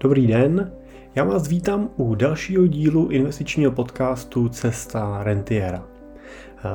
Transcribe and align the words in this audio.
Dobrý 0.00 0.26
den, 0.26 0.72
já 1.14 1.24
vás 1.24 1.48
vítám 1.48 1.90
u 1.96 2.14
dalšího 2.14 2.66
dílu 2.66 3.08
investičního 3.08 3.72
podcastu 3.72 4.48
Cesta 4.48 5.22
Rentiera. 5.22 5.84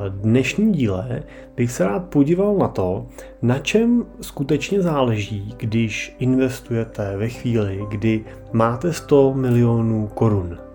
V 0.08 0.20
dnešním 0.20 0.72
díle 0.72 1.22
bych 1.56 1.72
se 1.72 1.84
rád 1.84 2.04
podíval 2.04 2.56
na 2.56 2.68
to, 2.68 3.06
na 3.42 3.58
čem 3.58 4.06
skutečně 4.20 4.82
záleží, 4.82 5.54
když 5.56 6.16
investujete 6.18 7.16
ve 7.16 7.28
chvíli, 7.28 7.80
kdy 7.88 8.24
máte 8.52 8.92
100 8.92 9.34
milionů 9.34 10.10
korun. 10.14 10.65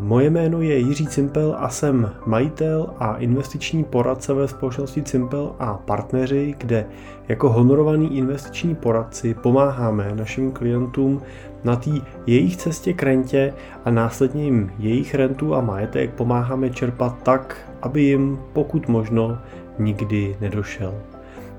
Moje 0.00 0.30
jméno 0.30 0.60
je 0.60 0.78
Jiří 0.78 1.06
Cimpel 1.06 1.56
a 1.58 1.68
jsem 1.68 2.10
majitel 2.26 2.94
a 2.98 3.16
investiční 3.16 3.84
poradce 3.84 4.34
ve 4.34 4.48
společnosti 4.48 5.02
Cimpel 5.02 5.54
a 5.58 5.74
partneři, 5.74 6.54
kde 6.58 6.86
jako 7.28 7.48
honorovaný 7.48 8.16
investiční 8.16 8.74
poradci 8.74 9.34
pomáháme 9.34 10.14
našim 10.14 10.52
klientům 10.52 11.22
na 11.64 11.76
té 11.76 11.90
jejich 12.26 12.56
cestě 12.56 12.92
k 12.92 13.02
rentě 13.02 13.54
a 13.84 13.90
následně 13.90 14.44
jim 14.44 14.72
jejich 14.78 15.14
rentu 15.14 15.54
a 15.54 15.60
majetek 15.60 16.14
pomáháme 16.14 16.70
čerpat 16.70 17.22
tak, 17.22 17.56
aby 17.82 18.02
jim 18.02 18.38
pokud 18.52 18.88
možno 18.88 19.38
nikdy 19.78 20.36
nedošel. 20.40 20.94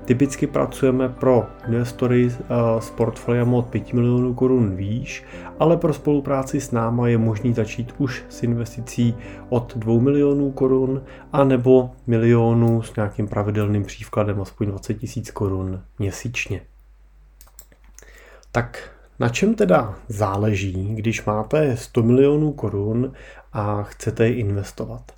Typicky 0.06 0.46
pracujeme 0.46 1.08
pro 1.08 1.46
investory 1.66 2.30
eh, 2.30 2.44
s 2.80 2.90
portfoliem 2.90 3.54
od 3.54 3.66
5 3.66 3.92
milionů 3.92 4.34
korun 4.34 4.76
výš, 4.76 5.24
ale 5.58 5.76
pro 5.76 5.92
spolupráci 5.92 6.60
s 6.60 6.70
náma 6.70 7.08
je 7.08 7.18
možný 7.18 7.54
začít 7.54 7.94
už 7.98 8.24
s 8.28 8.42
investicí 8.42 9.14
od 9.48 9.76
2 9.76 10.00
milionů 10.00 10.50
korun 10.52 11.04
a 11.32 11.44
nebo 11.44 11.90
milionu 12.06 12.82
s 12.82 12.96
nějakým 12.96 13.28
pravidelným 13.28 13.84
přívkladem 13.84 14.40
aspoň 14.40 14.66
20 14.66 14.94
tisíc 14.94 15.30
korun 15.30 15.82
měsíčně. 15.98 16.60
Tak 18.52 18.90
na 19.18 19.28
čem 19.28 19.54
teda 19.54 19.94
záleží, 20.08 20.94
když 20.94 21.24
máte 21.24 21.76
100 21.76 22.02
milionů 22.02 22.52
korun 22.52 23.12
a 23.52 23.82
chcete 23.82 24.26
je 24.26 24.34
investovat? 24.34 25.12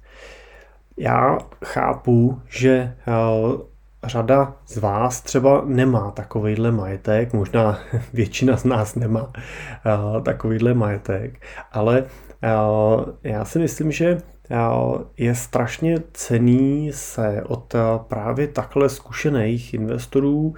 Já 0.96 1.38
chápu, 1.64 2.40
že 2.48 2.70
eh, 2.70 3.77
řada 4.04 4.54
z 4.66 4.76
vás 4.76 5.20
třeba 5.20 5.62
nemá 5.64 6.10
takovýhle 6.10 6.70
majetek, 6.70 7.32
možná 7.32 7.78
většina 8.12 8.56
z 8.56 8.64
nás 8.64 8.94
nemá 8.94 9.22
uh, 9.22 10.22
takovýhle 10.22 10.74
majetek, 10.74 11.40
ale 11.72 12.02
uh, 12.02 13.04
já 13.22 13.44
si 13.44 13.58
myslím, 13.58 13.92
že 13.92 14.18
uh, 14.50 15.02
je 15.16 15.34
strašně 15.34 15.96
cený 16.12 16.90
se 16.94 17.42
od 17.46 17.74
právě 18.08 18.48
takhle 18.48 18.88
zkušených 18.88 19.74
investorů 19.74 20.54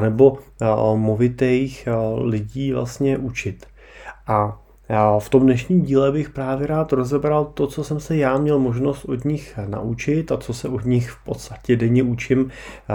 nebo 0.00 0.38
movitých 0.94 1.88
lidí 2.16 2.72
vlastně 2.72 3.18
učit. 3.18 3.66
A 4.26 4.63
já 4.88 5.18
v 5.18 5.28
tom 5.28 5.42
dnešním 5.42 5.82
díle 5.82 6.12
bych 6.12 6.30
právě 6.30 6.66
rád 6.66 6.92
rozebral 6.92 7.44
to, 7.44 7.66
co 7.66 7.84
jsem 7.84 8.00
se 8.00 8.16
já 8.16 8.38
měl 8.38 8.58
možnost 8.58 9.04
od 9.04 9.24
nich 9.24 9.58
naučit 9.66 10.32
a 10.32 10.36
co 10.36 10.54
se 10.54 10.68
od 10.68 10.84
nich 10.84 11.10
v 11.10 11.24
podstatě 11.24 11.76
denně 11.76 12.02
učím 12.02 12.50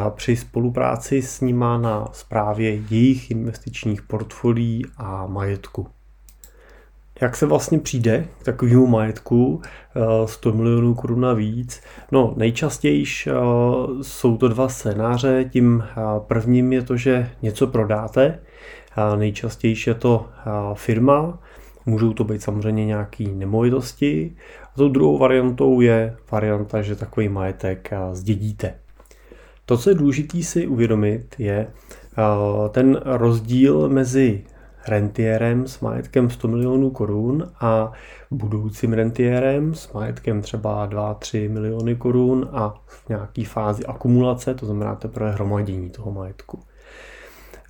při 0.10 0.36
spolupráci 0.36 1.22
s 1.22 1.42
nima 1.42 1.78
na 1.78 2.08
správě 2.12 2.76
jejich 2.90 3.32
investičních 3.32 4.02
portfolií 4.02 4.86
a 4.98 5.28
majetku. 5.28 5.88
Jak 7.22 7.36
se 7.36 7.46
vlastně 7.46 7.80
přijde 7.80 8.28
k 8.42 8.44
takovému 8.44 8.88
majetku 8.88 9.62
100 10.26 10.54
milionů 10.54 10.94
korun 10.94 11.26
a 11.26 11.34
víc? 11.34 11.82
No, 12.12 12.34
nejčastěji 12.38 13.06
jsou 14.02 14.38
to 14.38 14.48
dva 14.48 14.70
scénáře. 14.70 15.46
Tím 15.50 15.84
prvním 16.20 16.74
je 16.74 16.82
to, 16.82 16.98
že 16.98 17.30
něco 17.42 17.68
prodáte. 17.68 18.40
Nejčastěji 19.18 19.76
je 19.88 19.94
to 19.94 20.26
firma, 20.74 21.40
Můžou 21.86 22.14
to 22.14 22.24
být 22.24 22.42
samozřejmě 22.42 22.86
nějaké 22.86 23.24
nemovitosti. 23.24 24.36
A 24.64 24.78
tou 24.78 24.90
druhou 24.90 25.18
variantou 25.18 25.82
je 25.82 26.16
varianta, 26.32 26.82
že 26.82 26.96
takový 26.96 27.30
majetek 27.30 27.90
eh, 27.92 27.98
zdědíte. 28.12 28.76
To, 29.66 29.78
co 29.78 29.90
je 29.90 29.96
důležité 29.96 30.44
si 30.44 30.68
uvědomit, 30.68 31.36
je 31.38 31.68
eh, 31.68 32.70
ten 32.70 33.02
rozdíl 33.06 33.90
mezi 33.90 34.44
rentierem 34.88 35.68
s 35.68 35.80
majetkem 35.80 36.30
100 36.30 36.48
milionů 36.48 36.90
korun 36.90 37.52
a 37.60 37.92
budoucím 38.32 38.94
rentierem 38.94 39.76
s 39.76 39.94
majetkem 39.94 40.42
třeba 40.42 40.90
2-3 40.90 41.50
miliony 41.52 41.96
korun 41.96 42.50
a 42.52 42.82
v 42.86 43.10
nějaké 43.10 43.46
fázi 43.46 43.86
akumulace, 43.86 44.54
to 44.54 44.66
znamená 44.66 44.96
teprve 44.96 45.32
hromadění 45.32 45.90
toho 45.90 46.12
majetku. 46.12 46.60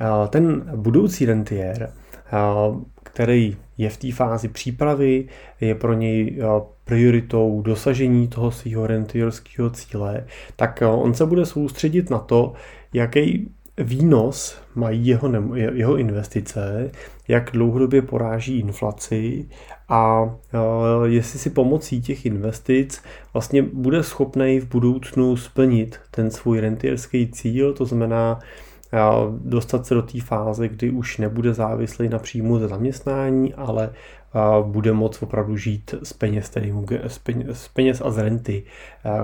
Eh, 0.01 0.27
ten 0.27 0.71
budoucí 0.75 1.25
rentier 1.25 1.91
který 3.03 3.57
je 3.79 3.89
v 3.89 3.97
té 3.97 4.11
fázi 4.11 4.47
přípravy, 4.47 5.25
je 5.61 5.75
pro 5.75 5.93
něj 5.93 6.39
eh, 6.39 6.45
prioritou 6.83 7.61
dosažení 7.61 8.27
toho 8.27 8.51
svého 8.51 8.87
rentierského 8.87 9.69
cíle, 9.69 10.25
tak 10.55 10.81
eh, 10.81 10.85
on 10.85 11.13
se 11.13 11.25
bude 11.25 11.45
soustředit 11.45 12.09
na 12.09 12.19
to, 12.19 12.53
jaký 12.93 13.51
výnos 13.77 14.61
mají 14.75 15.07
jeho, 15.07 15.31
jeho 15.55 15.97
investice, 15.97 16.91
jak 17.27 17.49
dlouhodobě 17.53 18.01
poráží 18.01 18.59
inflaci 18.59 19.49
a 19.89 20.29
eh, 20.53 21.07
jestli 21.07 21.39
si 21.39 21.49
pomocí 21.49 22.01
těch 22.01 22.25
investic 22.25 23.03
vlastně 23.33 23.61
bude 23.63 24.03
schopný 24.03 24.59
v 24.59 24.67
budoucnu 24.67 25.37
splnit 25.37 25.99
ten 26.11 26.31
svůj 26.31 26.59
rentierský 26.59 27.31
cíl, 27.31 27.73
to 27.73 27.85
znamená 27.85 28.39
dostat 29.29 29.85
se 29.85 29.93
do 29.93 30.01
té 30.01 30.21
fáze, 30.21 30.67
kdy 30.67 30.91
už 30.91 31.17
nebude 31.17 31.53
závislý 31.53 32.09
na 32.09 32.19
příjmu 32.19 32.59
ze 32.59 32.67
zaměstnání, 32.67 33.53
ale 33.53 33.89
bude 34.61 34.93
moct 34.93 35.23
opravdu 35.23 35.57
žít 35.57 35.95
z 36.03 36.13
peněz, 36.13 36.49
který 36.49 36.71
mu, 36.71 36.85
z 37.51 37.67
peněz 37.67 38.01
a 38.05 38.11
z 38.11 38.17
renty, 38.17 38.63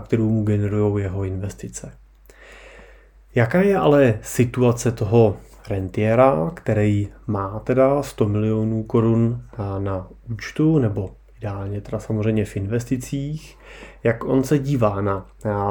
kterou 0.04 0.30
mu 0.30 0.44
generují 0.44 1.04
jeho 1.04 1.24
investice. 1.24 1.92
Jaká 3.36 3.62
je 3.62 3.78
ale 3.78 4.20
situace 4.22 4.92
toho 4.92 5.38
rentiera, 5.70 6.52
který 6.54 7.10
má 7.28 7.60
teda 7.60 8.04
100 8.04 8.28
milionů 8.28 8.84
korun 8.84 9.42
na 9.80 10.08
účtu, 10.34 10.80
nebo 10.80 11.12
ideálně 11.38 11.82
teda 11.82 12.00
samozřejmě 12.00 12.46
v 12.46 12.58
investicích, 12.58 13.58
jak 14.04 14.24
on 14.24 14.44
se 14.44 14.60
dívá 14.60 15.02
na 15.02 15.26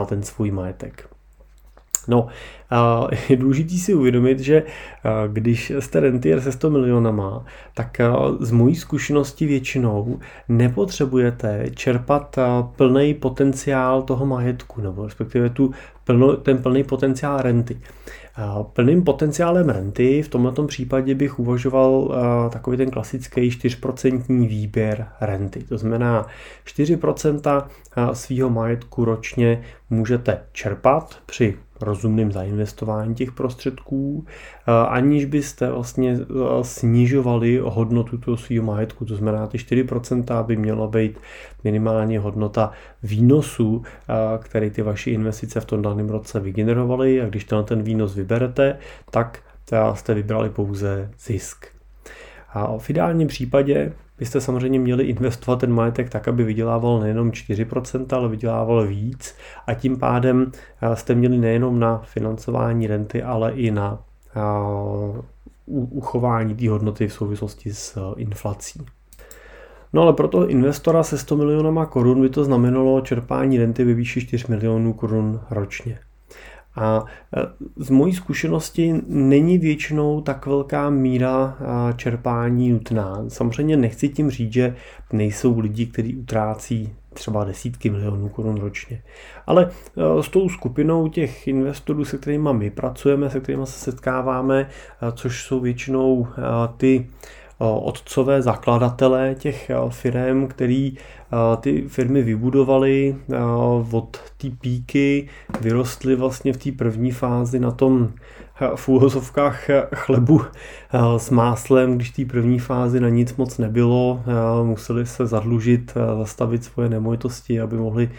ten 0.07 0.23
svůj 0.23 0.51
majetek. 0.51 1.09
No, 2.09 2.27
je 3.29 3.37
důležité 3.37 3.75
si 3.75 3.95
uvědomit, 3.95 4.41
že 4.41 4.63
když 5.33 5.73
jste 5.79 6.01
rentier 6.01 6.41
se 6.41 6.53
100 6.53 6.71
milionama, 6.71 7.45
tak 7.75 7.99
z 8.41 8.51
mojí 8.51 8.75
zkušenosti 8.75 9.47
většinou 9.47 10.19
nepotřebujete 10.49 11.65
čerpat 11.75 12.39
plný 12.77 13.15
potenciál 13.15 14.03
toho 14.03 14.27
majetku, 14.27 14.81
nebo 14.81 15.05
respektive 15.05 15.51
tu 15.51 15.71
plno, 16.05 16.37
ten 16.37 16.59
plný 16.59 16.85
potenciál 16.85 17.39
renty. 17.39 17.79
Plným 18.73 19.05
potenciálem 19.05 19.69
renty 19.69 20.23
v 20.23 20.29
tomto 20.29 20.65
případě 20.67 21.15
bych 21.15 21.39
uvažoval 21.39 22.15
takový 22.53 22.77
ten 22.77 22.91
klasický 22.91 23.51
4% 23.51 24.49
výběr 24.49 25.07
renty. 25.21 25.63
To 25.63 25.79
znamená 25.79 26.27
4% 26.67 27.65
svého 28.13 28.51
majetku 28.51 29.05
ročně 29.05 29.63
můžete 29.91 30.39
čerpat 30.53 31.19
při 31.27 31.59
rozumným 31.85 32.33
zainvestování 32.33 33.15
těch 33.15 33.33
prostředků, 33.33 34.27
aniž 34.89 35.25
byste 35.25 35.71
vlastně 35.71 36.19
snižovali 36.63 37.61
hodnotu 37.65 38.19
toho 38.19 38.37
svého 38.37 38.65
majetku. 38.65 39.05
To 39.05 39.17
znamená, 39.17 39.47
ty 39.47 39.59
4% 39.59 40.45
by 40.45 40.57
mělo 40.57 40.89
být 40.89 41.19
minimálně 41.65 42.19
hodnota 42.19 42.71
výnosu, 43.03 43.83
který 44.39 44.71
ty 44.71 44.83
vaše 44.83 45.11
investice 45.11 45.61
v 45.61 45.65
tom 45.65 45.83
daném 45.83 46.09
roce 46.09 46.41
vygenerovaly 46.41 47.23
a 47.23 47.29
když 47.29 47.45
ten 47.65 47.83
výnos 47.83 48.15
vyberete, 48.15 48.79
tak 49.11 49.39
jste 49.95 50.15
vybrali 50.15 50.51
pouze 50.51 51.11
zisk. 51.19 51.67
A 52.53 52.79
v 52.79 52.91
ideálním 52.91 53.29
případě 53.29 53.93
byste 54.19 54.41
samozřejmě 54.41 54.79
měli 54.79 55.05
investovat 55.05 55.61
ten 55.61 55.73
majetek 55.73 56.11
tak, 56.11 56.29
aby 56.29 56.45
vydělával 56.45 57.01
nejenom 57.01 57.31
4%, 57.31 58.17
ale 58.17 58.29
vydělával 58.29 58.87
víc 58.87 59.35
a 59.67 59.75
tím 59.75 59.99
pádem 59.99 60.53
jste 60.95 61.15
měli 61.15 61.39
nejenom 61.39 61.81
na 61.81 61.99
financování 61.99 62.87
renty, 62.87 63.23
ale 63.23 63.53
i 63.53 63.71
na 63.71 64.03
uchování 65.67 66.55
té 66.55 66.69
hodnoty 66.69 67.09
v 67.09 67.13
souvislosti 67.13 67.75
s 67.75 68.15
inflací. 68.17 68.83
No 69.93 70.03
ale 70.03 70.13
pro 70.13 70.29
toho 70.29 70.47
investora 70.47 71.03
se 71.03 71.19
100 71.19 71.37
milionama 71.37 71.87
korun 71.87 72.21
by 72.21 72.29
to 72.29 72.45
znamenalo 72.45 73.01
čerpání 73.01 73.59
renty 73.59 73.85
ve 73.85 73.95
výši 73.95 74.21
4 74.21 74.45
milionů 74.49 74.93
korun 74.93 75.41
ročně. 75.51 75.99
A 76.77 77.05
e, 77.37 77.43
z 77.77 77.91
mojí 77.91 78.13
zkušenosti 78.13 78.95
není 79.07 79.59
většinou 79.59 80.21
tak 80.21 80.47
velká 80.47 80.91
míra 80.91 81.59
čerpání 81.97 82.71
nutná. 82.71 83.25
Samozřejmě 83.29 83.77
nechci 83.77 84.09
tím 84.09 84.31
říct, 84.31 84.53
že 84.53 84.77
nejsou 85.13 85.59
lidi, 85.59 85.87
kteří 85.87 86.17
utrácí 86.17 86.93
třeba 87.15 87.45
desítky 87.45 87.91
milionů 87.91 88.29
korun 88.29 88.57
ročně. 88.57 89.03
Ale 89.47 89.71
s 90.21 90.29
tou 90.29 90.49
skupinou 90.49 91.09
těch 91.09 91.49
investorů, 91.49 92.05
se 92.05 92.19
kterými 92.19 92.49
my 92.53 92.71
pracujeme, 92.71 93.31
se 93.31 93.41
kterými 93.41 93.67
se 93.67 93.79
setkáváme, 93.79 94.69
což 95.13 95.45
jsou 95.45 95.61
většinou 95.61 96.27
ty 96.77 97.07
otcové 97.59 98.43
zakladatelé 98.43 99.35
těch 99.39 99.71
firm, 99.89 100.47
který 100.47 100.97
ty 101.61 101.85
firmy 101.89 102.23
vybudovali 102.23 103.17
od 103.91 104.19
té 104.37 104.51
píky, 104.61 105.29
vyrostly 105.61 106.17
vlastně 106.17 106.53
v 106.53 106.57
té 106.57 106.73
první 106.73 107.11
fázi 107.11 107.61
na 107.61 107.71
tom 107.71 108.09
v 108.75 108.89
úhozovkách 108.89 109.71
chlebu 109.95 110.41
s 111.17 111.31
máslem, 111.31 111.97
když 111.97 112.11
té 112.11 112.25
první 112.25 112.59
fázi 112.59 113.01
na 113.01 113.09
nic 113.09 113.37
moc 113.37 113.59
nebylo, 113.59 114.23
museli 114.63 115.07
se 115.07 115.27
zadlužit, 115.27 115.95
zastavit 116.19 116.65
svoje 116.65 116.89
nemovitosti, 116.89 117.61
aby 117.61 117.77
mohli 117.77 118.11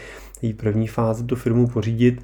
té 0.42 0.54
první 0.54 0.88
fázi 0.88 1.24
tu 1.24 1.36
firmu 1.36 1.68
pořídit, 1.68 2.24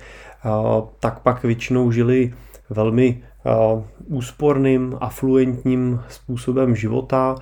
tak 1.00 1.20
pak 1.20 1.44
většinou 1.44 1.92
žili 1.92 2.34
velmi 2.70 3.24
úsporným, 4.08 4.98
afluentním 5.02 6.02
způsobem 6.10 6.76
života. 6.76 7.36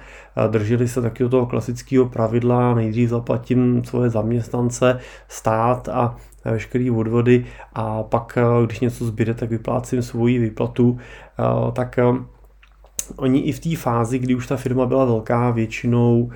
Drželi 0.48 0.88
se 0.88 1.02
taky 1.02 1.30
toho 1.30 1.46
klasického 1.46 2.06
pravidla, 2.06 2.76
nejdřív 2.76 3.10
zaplatím 3.10 3.84
svoje 3.84 4.10
zaměstnance, 4.10 5.00
stát 5.28 5.90
a 5.90 6.16
veškeré 6.46 6.92
odvody 6.92 7.46
a 7.74 8.04
pak, 8.04 8.38
když 8.66 8.80
něco 8.80 9.06
zbyde, 9.06 9.34
tak 9.34 9.50
vyplácím 9.50 10.02
svoji 10.02 10.40
výplatu, 10.40 10.98
tak 11.74 12.00
oni 13.16 13.40
i 13.40 13.52
v 13.52 13.60
té 13.60 13.76
fázi, 13.76 14.20
kdy 14.20 14.36
už 14.36 14.48
ta 14.48 14.58
firma 14.58 14.86
byla 14.86 15.06
velká, 15.06 15.52
většinou 15.52 16.32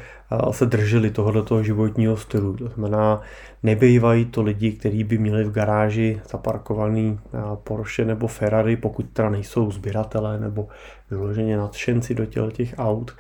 se 0.52 0.66
drželi 0.66 1.12
tohoto 1.12 1.64
životního 1.64 2.18
stylu. 2.18 2.58
To 2.58 2.68
znamená, 2.68 3.22
nebývají 3.64 4.25
to 4.25 4.42
lidi, 4.42 4.72
kteří 4.72 5.04
by 5.04 5.18
měli 5.18 5.44
v 5.44 5.52
garáži 5.52 6.22
zaparkovaný 6.31 7.20
Porsche 7.64 8.06
nebo 8.06 8.28
Ferrari, 8.28 8.78
pokud 8.78 9.06
teda 9.14 9.30
nejsou 9.30 9.72
sběratelé 9.72 10.40
nebo 10.40 10.68
vyloženě 11.12 11.58
nadšenci 11.58 12.16
do 12.16 12.25
těle 12.25 12.52
těch 12.52 12.74
aut, 12.78 13.12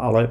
ale 0.00 0.28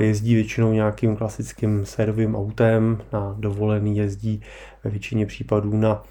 jezdí 0.00 0.34
většinou 0.34 0.72
nějakým 0.72 1.16
klasickým 1.16 1.86
servým 1.86 2.36
autem, 2.36 2.98
na 3.12 3.34
dovolený 3.38 3.96
jezdí 3.96 4.42
ve 4.84 4.90
většině 4.90 5.26
případů 5.26 5.76
na 5.76 6.02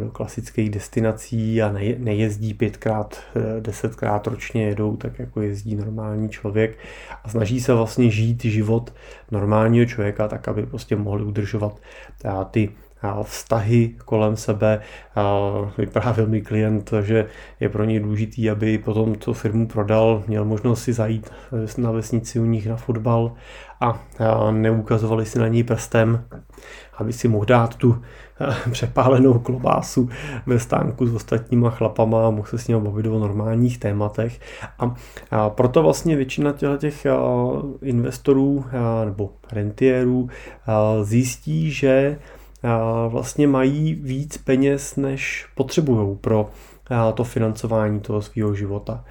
do 0.00 0.10
klasických 0.10 0.70
destinací 0.70 1.62
a 1.62 1.72
nejezdí 1.98 2.54
pětkrát, 2.54 3.20
eh, 3.36 3.60
desetkrát 3.60 4.26
ročně 4.26 4.64
jedou, 4.64 4.96
tak 4.96 5.18
jako 5.18 5.40
jezdí 5.40 5.76
normální 5.76 6.28
člověk. 6.28 6.78
A 7.24 7.28
snaží 7.28 7.60
se 7.60 7.74
vlastně 7.74 8.10
žít 8.10 8.44
život 8.44 8.94
normálního 9.30 9.86
člověka 9.86 10.28
tak, 10.28 10.48
aby 10.48 10.66
prostě 10.66 10.96
mohli 10.96 11.24
udržovat 11.24 11.80
ty 12.50 12.70
vztahy 13.22 13.94
kolem 14.04 14.36
sebe. 14.36 14.80
Vyprávěl 15.78 16.26
mi 16.26 16.40
klient, 16.40 16.90
že 17.02 17.26
je 17.60 17.68
pro 17.68 17.84
něj 17.84 18.00
důležitý, 18.00 18.50
aby 18.50 18.78
potom, 18.78 19.16
co 19.16 19.32
firmu 19.32 19.68
prodal, 19.68 20.22
měl 20.26 20.44
možnost 20.44 20.82
si 20.82 20.92
zajít 20.92 21.30
na 21.78 21.90
vesnici 21.90 22.40
u 22.40 22.44
nich 22.44 22.66
na 22.66 22.76
fotbal 22.76 23.32
a 23.80 24.00
neukazovali 24.50 25.26
si 25.26 25.38
na 25.38 25.48
něj 25.48 25.62
prstem, 25.62 26.24
aby 26.98 27.12
si 27.12 27.28
mohl 27.28 27.44
dát 27.44 27.74
tu 27.74 28.02
přepálenou 28.70 29.38
klobásu 29.38 30.08
ve 30.46 30.58
stánku 30.58 31.06
s 31.06 31.14
ostatníma 31.14 31.70
chlapama 31.70 32.26
a 32.26 32.30
mohl 32.30 32.48
se 32.48 32.58
s 32.58 32.68
ním 32.68 32.80
bavit 32.80 33.06
o 33.06 33.18
normálních 33.18 33.78
tématech. 33.78 34.40
A, 34.78 34.94
proto 35.50 35.82
vlastně 35.82 36.16
většina 36.16 36.52
těch 36.78 37.06
investorů 37.82 38.64
nebo 39.04 39.30
rentiérů 39.52 40.28
zjistí, 41.02 41.70
že 41.70 42.18
vlastně 43.08 43.46
mají 43.46 43.94
víc 43.94 44.36
peněz, 44.38 44.96
než 44.96 45.46
potřebují 45.54 46.16
pro 46.16 46.50
to 47.14 47.24
financování 47.24 48.00
toho 48.00 48.22
svého 48.22 48.54
života. 48.54 49.04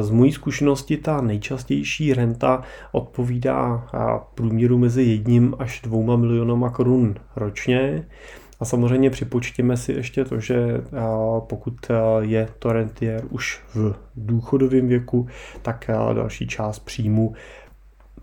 Z 0.00 0.10
mojí 0.10 0.32
zkušenosti 0.32 0.96
ta 0.96 1.20
nejčastější 1.20 2.14
renta 2.14 2.62
odpovídá 2.92 3.86
průměru 4.34 4.78
mezi 4.78 5.02
jedním 5.02 5.54
až 5.58 5.80
dvouma 5.80 6.16
milionama 6.16 6.70
korun 6.70 7.14
ročně. 7.36 8.06
A 8.60 8.64
samozřejmě 8.64 9.10
připočtěme 9.10 9.76
si 9.76 9.92
ještě 9.92 10.24
to, 10.24 10.40
že 10.40 10.80
pokud 11.38 11.74
je 12.20 12.48
to 12.58 12.72
rentier 12.72 13.22
už 13.30 13.60
v 13.74 13.94
důchodovém 14.16 14.88
věku, 14.88 15.26
tak 15.62 15.90
další 16.12 16.46
část 16.46 16.78
příjmu 16.78 17.34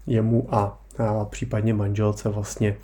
jemu 0.08 0.48
a 0.52 0.80
případně 1.30 1.74
manželce 1.74 2.30
vlastně 2.30 2.76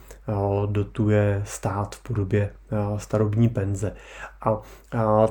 dotuje 0.65 1.41
stát 1.45 1.95
v 1.95 2.03
podobě 2.03 2.53
starobní 2.97 3.49
penze. 3.49 3.93
A 4.41 5.27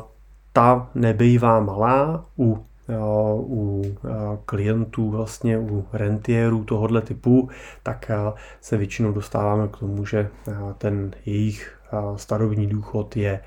ta 0.52 0.90
nebejvá 0.94 1.60
malá 1.60 2.24
u 2.38 2.66
u 3.38 3.82
klientů, 4.44 5.10
vlastně 5.10 5.58
u 5.58 5.84
rentierů 5.92 6.64
tohohle 6.64 7.02
typu, 7.02 7.48
tak 7.82 8.10
se 8.60 8.76
většinou 8.76 9.12
dostáváme 9.12 9.68
k 9.68 9.76
tomu, 9.76 10.04
že 10.04 10.28
ten 10.78 11.10
jejich 11.26 11.78
starobní 12.16 12.66
důchod 12.66 13.16
je 13.16 13.40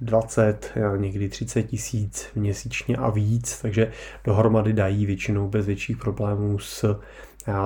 20, 0.00 0.72
někdy 0.96 1.28
30 1.28 1.62
tisíc 1.62 2.28
měsíčně 2.34 2.96
a 2.96 3.10
víc, 3.10 3.62
takže 3.62 3.92
dohromady 4.24 4.72
dají 4.72 5.06
většinou 5.06 5.48
bez 5.48 5.66
větších 5.66 5.96
problémů 5.96 6.58
s 6.58 7.00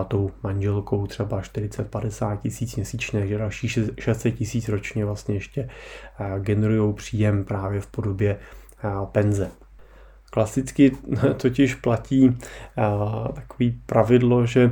tou 0.09 0.31
manželkou 0.43 1.07
třeba 1.07 1.41
40-50 1.41 2.37
tisíc 2.37 2.77
měsíčně, 2.77 3.21
takže 3.21 3.39
další 3.39 3.69
600 3.99 4.35
tisíc 4.35 4.69
ročně 4.69 5.05
vlastně 5.05 5.35
ještě 5.35 5.69
generují 6.39 6.95
příjem 6.95 7.45
právě 7.45 7.81
v 7.81 7.87
podobě 7.87 8.39
penze. 9.13 9.51
Klasicky 10.31 10.97
totiž 11.37 11.75
platí 11.75 12.39
takový 13.35 13.81
pravidlo, 13.87 14.47
že 14.47 14.71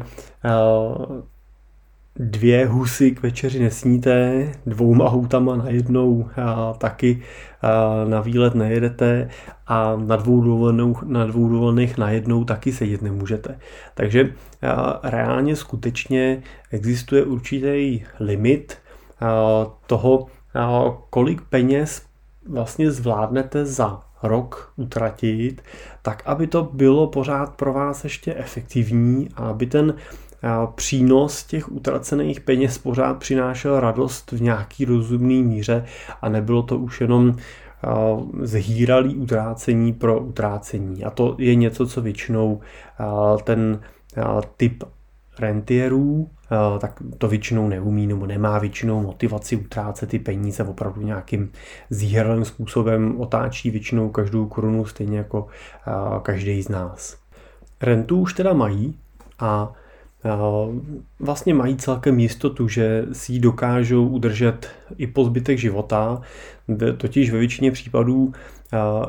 dvě 2.18 2.66
husy 2.66 3.10
k 3.10 3.22
večeři 3.22 3.58
nesníte, 3.58 4.48
dvouma 4.66 5.08
houtama 5.08 5.56
najednou 5.56 6.28
a 6.36 6.72
taky 6.72 7.22
a 7.62 8.04
na 8.04 8.20
výlet 8.20 8.54
nejedete 8.54 9.28
a 9.66 9.96
na 9.96 10.16
dvou, 10.16 10.40
dovolenou, 10.40 10.96
na 11.04 11.26
dvou 11.26 11.48
dovolených 11.48 11.98
najednou 11.98 12.44
taky 12.44 12.72
sedět 12.72 13.02
nemůžete. 13.02 13.58
Takže 13.94 14.32
reálně 15.02 15.56
skutečně 15.56 16.42
existuje 16.70 17.24
určitý 17.24 18.02
limit 18.20 18.78
toho, 19.86 20.26
kolik 21.10 21.42
peněz 21.42 22.02
vlastně 22.48 22.90
zvládnete 22.90 23.66
za 23.66 24.02
rok 24.22 24.72
utratit, 24.76 25.62
tak 26.02 26.22
aby 26.26 26.46
to 26.46 26.62
bylo 26.72 27.06
pořád 27.06 27.54
pro 27.54 27.72
vás 27.72 28.04
ještě 28.04 28.34
efektivní 28.34 29.28
a 29.36 29.48
aby 29.48 29.66
ten 29.66 29.94
přínos 30.74 31.44
těch 31.44 31.72
utracených 31.72 32.40
peněz 32.40 32.78
pořád 32.78 33.18
přinášel 33.18 33.80
radost 33.80 34.32
v 34.32 34.42
nějaký 34.42 34.84
rozumný 34.84 35.42
míře 35.42 35.84
a 36.22 36.28
nebylo 36.28 36.62
to 36.62 36.78
už 36.78 37.00
jenom 37.00 37.36
zhýralý 38.42 39.16
utrácení 39.16 39.92
pro 39.92 40.20
utrácení. 40.20 41.04
A 41.04 41.10
to 41.10 41.36
je 41.38 41.54
něco, 41.54 41.86
co 41.86 42.02
většinou 42.02 42.60
ten 43.44 43.80
typ 44.56 44.84
rentierů, 45.38 46.30
tak 46.78 47.02
to 47.18 47.28
většinou 47.28 47.68
neumí 47.68 48.06
nebo 48.06 48.26
nemá 48.26 48.58
většinou 48.58 49.02
motivaci 49.02 49.56
utrácet 49.56 50.08
ty 50.08 50.18
peníze 50.18 50.64
opravdu 50.64 51.02
nějakým 51.02 51.50
zíhralým 51.90 52.44
způsobem, 52.44 53.20
otáčí 53.20 53.70
většinou 53.70 54.08
každou 54.08 54.46
korunu 54.46 54.84
stejně 54.84 55.18
jako 55.18 55.46
každý 56.22 56.62
z 56.62 56.68
nás. 56.68 57.16
Rentu 57.80 58.20
už 58.20 58.34
teda 58.34 58.52
mají 58.52 58.98
a 59.38 59.72
vlastně 61.20 61.54
mají 61.54 61.76
celkem 61.76 62.20
jistotu, 62.20 62.68
že 62.68 63.06
si 63.12 63.32
ji 63.32 63.40
dokážou 63.40 64.08
udržet 64.08 64.68
i 64.98 65.06
po 65.06 65.24
zbytek 65.24 65.58
života, 65.58 66.20
totiž 66.96 67.30
ve 67.30 67.38
většině 67.38 67.70
případů, 67.70 68.32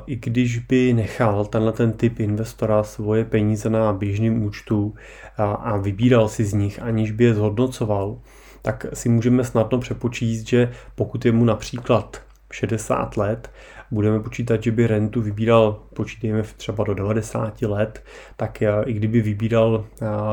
i 0.07 0.15
když 0.15 0.59
by 0.59 0.93
nechal 0.93 1.45
tenhle 1.45 1.71
ten 1.71 1.91
typ 1.91 2.19
investora 2.19 2.83
svoje 2.83 3.25
peníze 3.25 3.69
na 3.69 3.93
běžném 3.93 4.43
účtu 4.43 4.93
a 5.37 5.77
vybíral 5.77 6.29
si 6.29 6.45
z 6.45 6.53
nich, 6.53 6.81
aniž 6.81 7.11
by 7.11 7.23
je 7.23 7.33
zhodnocoval, 7.33 8.17
tak 8.61 8.85
si 8.93 9.09
můžeme 9.09 9.43
snadno 9.43 9.79
přepočíst, 9.79 10.47
že 10.47 10.71
pokud 10.95 11.25
je 11.25 11.31
mu 11.31 11.45
například 11.45 12.21
60 12.51 13.17
let, 13.17 13.51
budeme 13.91 14.19
počítat, 14.19 14.63
že 14.63 14.71
by 14.71 14.87
rentu 14.87 15.21
vybíral, 15.21 15.79
počítejme 15.93 16.43
třeba 16.43 16.83
do 16.83 16.93
90 16.93 17.61
let, 17.61 18.03
tak 18.35 18.61
eh, 18.61 18.83
i 18.85 18.93
kdyby 18.93 19.21
vybíral 19.21 19.85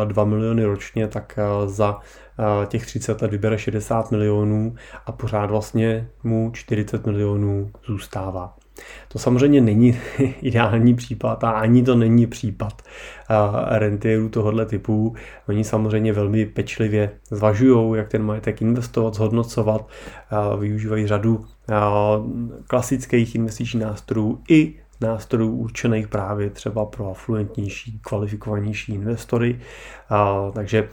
2 0.04 0.22
eh, 0.22 0.26
miliony 0.26 0.64
ročně, 0.64 1.08
tak 1.08 1.38
eh, 1.38 1.68
za 1.68 1.98
těch 2.66 2.86
30 2.86 3.22
let 3.22 3.30
vybere 3.30 3.58
60 3.58 4.10
milionů 4.10 4.74
a 5.06 5.12
pořád 5.12 5.50
vlastně 5.50 6.08
mu 6.22 6.50
40 6.54 7.06
milionů 7.06 7.70
zůstává. 7.86 8.56
To 9.08 9.18
samozřejmě 9.18 9.60
není 9.60 9.98
ideální 10.42 10.94
případ 10.94 11.44
a 11.44 11.50
ani 11.50 11.82
to 11.82 11.94
není 11.94 12.26
případ 12.26 12.82
rentierů 13.68 14.28
tohoto 14.28 14.64
typu. 14.66 15.14
Oni 15.48 15.64
samozřejmě 15.64 16.12
velmi 16.12 16.46
pečlivě 16.46 17.10
zvažují, 17.30 17.98
jak 17.98 18.08
ten 18.08 18.22
majetek 18.22 18.62
investovat, 18.62 19.14
zhodnocovat, 19.14 19.88
využívají 20.58 21.06
řadu 21.06 21.44
klasických 22.66 23.34
investičních 23.34 23.82
nástrojů 23.82 24.42
i 24.48 24.74
nástrojů 25.00 25.56
určených 25.56 26.08
právě 26.08 26.50
třeba 26.50 26.84
pro 26.84 27.10
afluentnější, 27.10 28.00
kvalifikovanější 28.02 28.94
investory. 28.94 29.60
Takže 30.54 30.88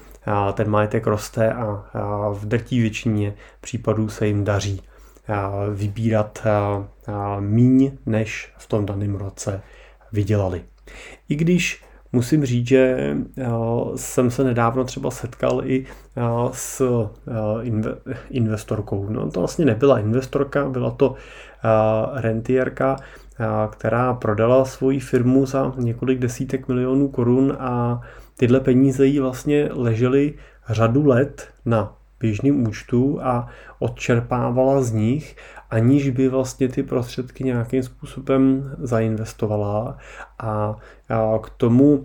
ten 0.54 0.70
majetek 0.70 1.08
roste 1.08 1.54
a 1.54 2.30
v 2.34 2.46
drtí 2.46 2.82
většině 2.82 3.34
případů 3.62 4.10
se 4.10 4.28
jim 4.28 4.44
daří 4.44 4.82
vybírat 5.74 6.44
míň, 7.40 7.98
než 8.06 8.54
v 8.58 8.68
tom 8.68 8.86
daném 8.86 9.16
roce 9.16 9.62
vydělali. 10.12 10.64
I 11.30 11.36
když 11.36 11.84
musím 12.14 12.46
říct, 12.46 12.68
že 12.68 13.16
jsem 13.96 14.32
se 14.32 14.44
nedávno 14.44 14.84
třeba 14.84 15.12
setkal 15.12 15.62
i 15.66 15.86
s 16.52 16.82
investorkou. 18.30 19.10
No 19.10 19.32
to 19.32 19.40
vlastně 19.40 19.66
nebyla 19.66 20.00
investorka, 20.00 20.70
byla 20.70 20.92
to 20.92 21.16
rentierka, 22.14 22.96
která 23.72 24.14
prodala 24.14 24.66
svoji 24.66 25.00
firmu 25.00 25.46
za 25.46 25.74
několik 25.78 26.20
desítek 26.20 26.68
milionů 26.68 27.08
korun 27.08 27.58
a 27.60 28.02
tyhle 28.38 28.60
peníze 28.60 29.06
jí 29.06 29.20
vlastně 29.20 29.70
ležely 29.74 30.34
řadu 30.70 31.06
let 31.06 31.48
na 31.66 31.96
běžným 32.22 32.68
účtu 32.68 33.20
a 33.22 33.48
odčerpávala 33.80 34.82
z 34.82 34.92
nich, 34.92 35.36
aniž 35.70 36.10
by 36.10 36.30
vlastně 36.30 36.68
ty 36.68 36.84
prostředky 36.84 37.44
nějakým 37.44 37.84
způsobem 37.84 38.72
zainvestovala. 38.80 39.98
A 40.40 40.76
k 41.44 41.50
tomu 41.50 42.04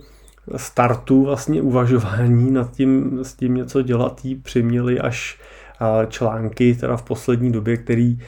startu 0.57 1.25
vlastně 1.25 1.63
uvažování 1.63 2.51
nad 2.51 2.71
tím, 2.73 3.19
s 3.23 3.35
tím 3.35 3.55
něco 3.55 3.83
dělat 3.83 4.25
jí 4.25 4.35
přiměli 4.35 5.01
až 5.01 5.41
články 6.09 6.75
teda 6.75 6.97
v 6.97 7.03
poslední 7.03 7.53
době, 7.53 7.77
který 7.77 8.19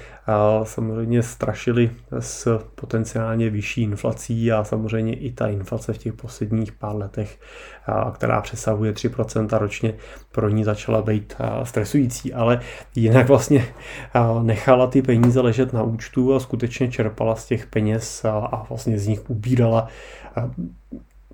samozřejmě 0.62 1.22
strašili 1.22 1.90
s 2.20 2.58
potenciálně 2.74 3.50
vyšší 3.50 3.82
inflací 3.82 4.52
a 4.52 4.64
samozřejmě 4.64 5.14
i 5.14 5.32
ta 5.32 5.48
inflace 5.48 5.92
v 5.92 5.98
těch 5.98 6.12
posledních 6.12 6.72
pár 6.72 6.96
letech, 6.96 7.40
která 8.12 8.40
přesahuje 8.40 8.92
3% 8.92 9.58
ročně, 9.58 9.94
pro 10.32 10.48
ní 10.48 10.64
začala 10.64 11.02
být 11.02 11.36
stresující, 11.62 12.34
ale 12.34 12.60
jinak 12.94 13.28
vlastně 13.28 13.66
nechala 14.42 14.86
ty 14.86 15.02
peníze 15.02 15.40
ležet 15.40 15.72
na 15.72 15.82
účtu 15.82 16.34
a 16.34 16.40
skutečně 16.40 16.90
čerpala 16.90 17.34
z 17.34 17.46
těch 17.46 17.66
peněz 17.66 18.24
a 18.24 18.66
vlastně 18.68 18.98
z 18.98 19.06
nich 19.06 19.30
ubírala 19.30 19.88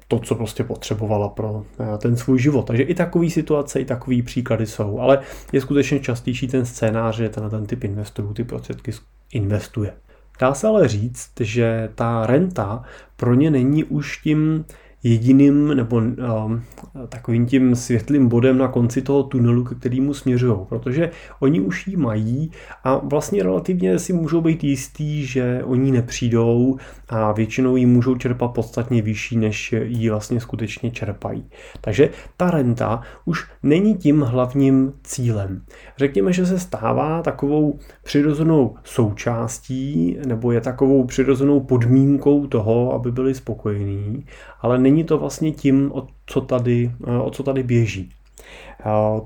to, 0.09 0.19
co 0.19 0.35
prostě 0.35 0.65
potřebovala 0.65 1.29
pro 1.29 1.65
eh, 1.81 1.99
ten 1.99 2.17
svůj 2.17 2.39
život. 2.39 2.67
Takže 2.67 2.83
i 2.83 2.95
takové 2.95 3.31
situace, 3.31 3.81
i 3.81 3.85
takové 3.85 4.23
příklady 4.23 4.67
jsou, 4.67 4.99
ale 5.01 5.19
je 5.53 5.61
skutečně 5.61 6.01
častější 6.01 6.49
ten 6.49 6.67
scénář, 6.67 7.17
že 7.17 7.29
ten, 7.29 7.51
ten 7.51 7.67
typ 7.67 7.85
investorů 7.85 8.35
ty 8.35 8.45
prostředky 8.45 8.93
investuje. 9.33 9.93
Dá 10.41 10.55
se 10.55 10.67
ale 10.67 10.89
říct, 10.89 11.31
že 11.41 11.89
ta 11.95 12.27
renta 12.27 12.83
pro 13.17 13.35
ně 13.35 13.51
není 13.51 13.85
už 13.85 14.19
tím 14.19 14.65
jediným 15.05 15.69
nebo 15.75 15.97
um, 15.97 16.63
takovým 17.09 17.47
tím 17.47 17.75
světlým 17.75 18.29
bodem 18.29 18.59
na 18.59 18.69
konci 18.69 19.03
toho 19.03 19.23
tunelu, 19.23 19.65
ke 19.65 19.75
kterému 19.75 20.15
směřují, 20.15 20.57
protože 20.69 21.11
oni 21.41 21.61
už 21.61 21.87
ji 21.87 21.97
mají 21.97 22.51
a 22.85 22.97
vlastně 22.97 23.43
relativně 23.43 23.99
si 23.99 24.13
můžou 24.13 24.41
být 24.41 24.65
jistý, 24.65 25.27
že 25.27 25.61
oni 25.65 25.93
nepřijdou 25.93 26.77
a 27.09 27.33
většinou 27.33 27.77
ji 27.77 27.87
můžou 27.87 28.15
čerpat 28.15 28.51
podstatně 28.51 29.03
vyšší, 29.03 29.37
než 29.37 29.75
ji 29.85 30.11
vlastně 30.11 30.41
skutečně 30.41 30.91
čerpají. 30.91 31.45
Takže 31.81 32.11
ta 32.37 32.51
renta 32.51 33.03
už 33.25 33.47
není 33.63 33.95
tím 33.95 34.21
hlavním 34.21 34.93
cílem. 35.03 35.63
Řekněme, 35.97 36.33
že 36.33 36.47
se 36.47 36.59
stává 36.59 37.23
takovou 37.23 37.79
přirozenou 38.03 38.75
součástí 38.85 40.17
nebo 40.27 40.53
je 40.53 40.61
takovou 40.61 41.05
přirozenou 41.05 41.61
podmínkou 41.61 42.47
toho, 42.47 42.93
aby 42.93 43.13
byli 43.13 43.35
spokojení, 43.35 44.27
ale 44.61 44.79
není 44.79 44.94
to 45.03 45.19
vlastně 45.19 45.53
tím, 45.53 45.93
o 45.95 46.07
co 46.27 46.41
tady, 46.41 46.91
o 47.23 47.31
co 47.31 47.43
tady 47.43 47.63
běží. 47.63 48.11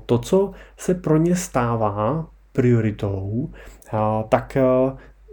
To, 0.05 0.17
co 0.17 0.51
se 0.77 0.93
pro 0.93 1.17
ně 1.17 1.35
stává 1.35 2.27
prioritou, 2.53 3.49
tak 4.29 4.57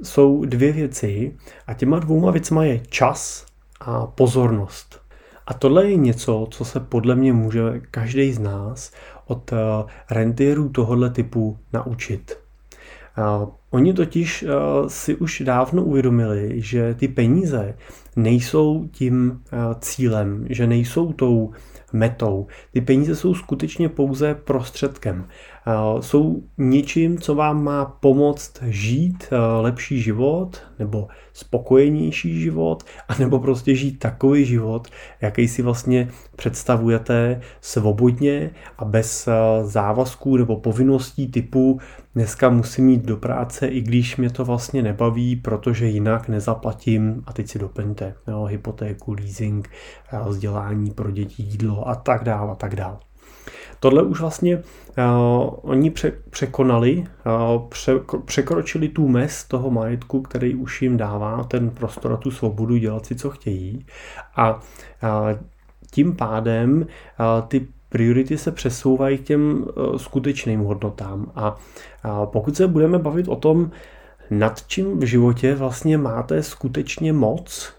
jsou 0.03 0.45
dvě 0.45 0.73
věci 0.73 1.37
a 1.67 1.75
těma 1.75 1.99
dvouma 1.99 2.31
věcma 2.31 2.65
je 2.65 2.79
čas 2.79 3.47
a 3.81 4.07
pozornost. 4.07 5.01
A 5.47 5.55
tohle 5.55 5.91
je 5.91 5.97
něco, 5.97 6.47
co 6.51 6.65
se 6.65 6.81
podle 6.81 7.15
mě 7.15 7.33
může 7.33 7.61
každý 7.91 8.33
z 8.33 8.39
nás 8.39 8.93
od 9.27 9.53
rentierů 10.11 10.69
tohoto 10.69 11.11
typu 11.11 11.59
naučit. 11.73 12.39
Oni 13.71 13.93
totiž 13.93 14.45
si 14.89 15.17
už 15.17 15.43
dávno 15.47 15.85
uvědomili, 15.85 16.63
že 16.63 16.95
ty 16.95 17.09
peníze 17.09 17.75
nejsou 18.17 18.89
tím 18.93 19.41
cílem, 19.81 20.47
že 20.51 20.67
nejsou 20.67 21.13
tou 21.13 21.51
metou. 21.93 22.47
Ty 22.73 22.81
peníze 22.81 23.17
jsou 23.17 23.35
skutečně 23.35 23.89
pouze 23.89 24.35
prostředkem. 24.35 25.27
Jsou 26.01 26.43
ničím, 26.59 27.19
co 27.19 27.35
vám 27.35 27.65
má 27.65 27.85
pomoct 27.85 28.63
žít 28.63 29.31
lepší 29.61 30.03
život, 30.03 30.63
nebo 30.79 31.09
spokojenější 31.33 32.41
život, 32.41 32.85
anebo 33.09 33.39
prostě 33.39 33.75
žít 33.75 33.99
takový 33.99 34.45
život, 34.45 34.89
jaký 35.21 35.49
si 35.49 35.63
vlastně 35.63 36.09
představujete 36.37 37.41
svobodně 37.61 38.51
a 38.79 38.85
bez 38.85 39.29
závazků 39.63 40.37
nebo 40.37 40.57
povinností 40.57 41.29
typu 41.29 41.81
dneska 42.15 42.51
musím 42.51 42.87
mít 42.87 43.05
do 43.05 43.17
práce, 43.17 43.67
i 43.67 43.81
když 43.81 44.17
mě 44.17 44.31
to 44.31 44.45
vlastně 44.45 44.83
nebaví, 44.83 45.37
protože 45.37 45.87
jinak 45.87 46.29
nezaplatím 46.29 47.23
a 47.27 47.33
teď 47.33 47.49
si 47.49 47.59
doplňte 47.59 48.15
jo, 48.29 48.45
hypotéku, 48.45 49.13
leasing, 49.13 49.71
vzdělání 50.29 50.91
pro 50.91 51.11
děti, 51.11 51.43
jídlo 51.43 51.76
a 51.85 51.95
tak 51.95 52.25
dále 52.25 52.53
a 52.53 52.55
tak 52.55 52.77
dále. 52.77 52.97
Tohle 53.81 54.03
už 54.03 54.21
vlastně 54.21 54.57
uh, 54.57 54.63
oni 55.63 55.91
pře- 55.91 56.13
překonali, 56.31 57.05
uh, 57.27 57.69
pře- 57.69 58.01
překročili 58.25 58.89
tu 58.89 59.09
mez 59.09 59.45
toho 59.45 59.71
majetku, 59.71 60.23
který 60.23 60.55
už 60.55 60.83
jim 60.83 60.97
dává 60.97 61.45
ten 61.45 61.71
prostor 61.71 62.13
a 62.13 62.17
tu 62.17 62.31
svobodu 62.31 62.77
dělat 62.77 63.07
si, 63.07 63.15
co 63.15 63.31
chtějí. 63.31 63.87
A 64.37 64.55
uh, 64.55 64.61
tím 65.91 66.17
pádem 66.17 66.81
uh, 66.81 66.87
ty 67.49 67.67
priority 67.89 68.39
se 68.39 68.53
přesouvají 68.53 69.19
k 69.19 69.25
těm 69.25 69.65
uh, 69.77 69.97
skutečným 69.97 70.61
hodnotám. 70.61 71.33
A 71.35 71.57
uh, 72.05 72.27
pokud 72.27 72.57
se 72.57 72.67
budeme 72.69 72.99
bavit 72.99 73.29
o 73.29 73.37
tom, 73.37 73.71
nad 74.31 74.67
čím 74.67 74.99
v 74.99 75.03
životě 75.03 75.55
vlastně 75.55 75.99
máte 75.99 76.43
skutečně 76.43 77.13
moc, 77.13 77.73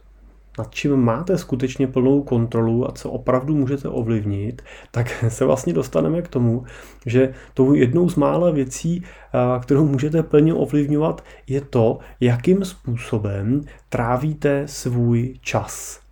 nad 0.58 0.76
čím 0.76 0.96
máte 0.96 1.38
skutečně 1.38 1.88
plnou 1.88 2.24
kontrolu 2.24 2.90
a 2.90 2.92
co 2.92 3.12
opravdu 3.12 3.56
můžete 3.56 3.90
ovlivnit, 3.90 4.62
tak 4.92 5.26
se 5.30 5.46
vlastně 5.46 5.74
dostaneme 5.74 6.22
k 6.22 6.28
tomu, 6.28 6.64
že 7.06 7.34
tou 7.54 7.74
jednou 7.74 8.10
z 8.10 8.16
mála 8.16 8.52
věcí, 8.52 9.04
kterou 9.62 9.86
můžete 9.86 10.24
plně 10.24 10.54
ovlivňovat, 10.54 11.24
je 11.48 11.62
to, 11.62 12.00
jakým 12.20 12.66
způsobem 12.66 13.62
trávíte 13.90 14.64
svůj 14.68 15.34
čas. 15.42 16.07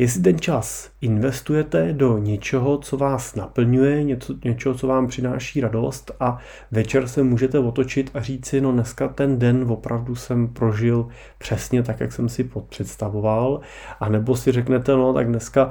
Jestli 0.00 0.22
ten 0.22 0.38
čas 0.38 0.90
investujete 1.00 1.92
do 1.92 2.18
něčeho, 2.18 2.78
co 2.78 2.96
vás 2.96 3.34
naplňuje, 3.34 4.04
něco, 4.04 4.34
něčeho, 4.44 4.74
co 4.74 4.86
vám 4.86 5.06
přináší 5.06 5.60
radost 5.60 6.10
a 6.20 6.38
večer 6.70 7.08
se 7.08 7.22
můžete 7.22 7.58
otočit 7.58 8.10
a 8.14 8.20
říct 8.20 8.46
si, 8.46 8.60
no 8.60 8.72
dneska 8.72 9.08
ten 9.08 9.38
den 9.38 9.66
opravdu 9.68 10.14
jsem 10.14 10.48
prožil 10.48 11.08
přesně 11.38 11.82
tak, 11.82 12.00
jak 12.00 12.12
jsem 12.12 12.28
si 12.28 12.50
představoval, 12.68 13.60
a 14.00 14.08
nebo 14.08 14.36
si 14.36 14.52
řeknete, 14.52 14.92
no 14.92 15.14
tak 15.14 15.26
dneska 15.26 15.70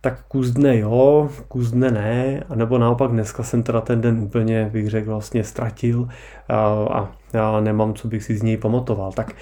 tak 0.00 0.22
kus 0.28 0.50
dne 0.50 0.78
jo, 0.78 1.30
kus 1.48 1.70
dne 1.70 1.90
ne, 1.90 2.44
a 2.48 2.54
nebo 2.54 2.78
naopak 2.78 3.10
dneska 3.10 3.42
jsem 3.42 3.62
teda 3.62 3.80
ten 3.80 4.00
den 4.00 4.18
úplně, 4.18 4.70
bych 4.72 4.90
řekl, 4.90 5.10
vlastně 5.10 5.44
ztratil 5.44 6.08
a, 6.48 7.08
a 7.40 7.60
nemám, 7.60 7.94
co 7.94 8.08
bych 8.08 8.22
si 8.24 8.36
z 8.36 8.42
něj 8.42 8.56
pamatoval. 8.56 9.12
Tak 9.12 9.32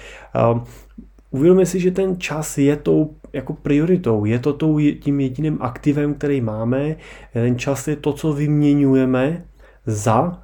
Uvědomme 1.31 1.65
si, 1.65 1.79
že 1.79 1.91
ten 1.91 2.19
čas 2.19 2.57
je 2.57 2.75
tou 2.75 3.15
jako 3.33 3.53
prioritou, 3.53 4.25
je 4.25 4.39
to 4.39 4.53
tou, 4.53 4.79
tím 4.79 5.19
jediným 5.19 5.57
aktivem, 5.61 6.13
který 6.13 6.41
máme. 6.41 6.95
Ten 7.33 7.59
čas 7.59 7.87
je 7.87 7.95
to, 7.95 8.13
co 8.13 8.33
vyměňujeme 8.33 9.45
za 9.85 10.43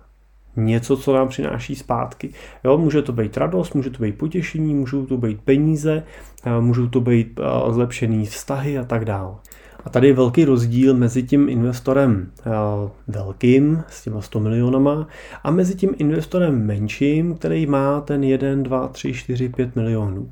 něco, 0.56 0.98
co 0.98 1.14
nám 1.14 1.28
přináší 1.28 1.76
zpátky. 1.76 2.30
Jo, 2.64 2.78
může 2.78 3.02
to 3.02 3.14
být 3.14 3.38
radost, 3.38 3.76
může 3.76 3.90
to 3.90 4.04
být 4.04 4.18
potěšení, 4.18 4.76
můžou 4.76 5.06
to 5.06 5.18
být 5.18 5.42
peníze, 5.42 6.04
můžou 6.60 6.88
to 6.88 7.02
být 7.02 7.40
zlepšený 7.70 8.26
vztahy 8.26 8.78
a 8.78 8.84
tak 8.84 9.06
dále. 9.06 9.36
A 9.86 9.90
tady 9.90 10.08
je 10.08 10.14
velký 10.14 10.46
rozdíl 10.46 10.94
mezi 10.94 11.24
tím 11.24 11.50
investorem 11.50 12.32
velkým 13.08 13.84
s 13.90 14.04
těma 14.04 14.22
100 14.22 14.40
milionama 14.40 15.08
a 15.44 15.52
mezi 15.52 15.76
tím 15.76 15.90
investorem 15.98 16.66
menším, 16.66 17.36
který 17.36 17.66
má 17.66 18.02
ten 18.02 18.24
1, 18.24 18.56
2, 18.56 18.88
3, 18.88 19.14
4, 19.14 19.50
5 19.50 19.76
milionů. 19.76 20.32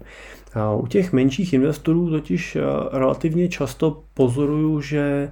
U 0.79 0.87
těch 0.87 1.13
menších 1.13 1.53
investorů 1.53 2.09
totiž 2.09 2.57
relativně 2.91 3.47
často 3.47 4.03
pozoruju, 4.13 4.81
že 4.81 5.31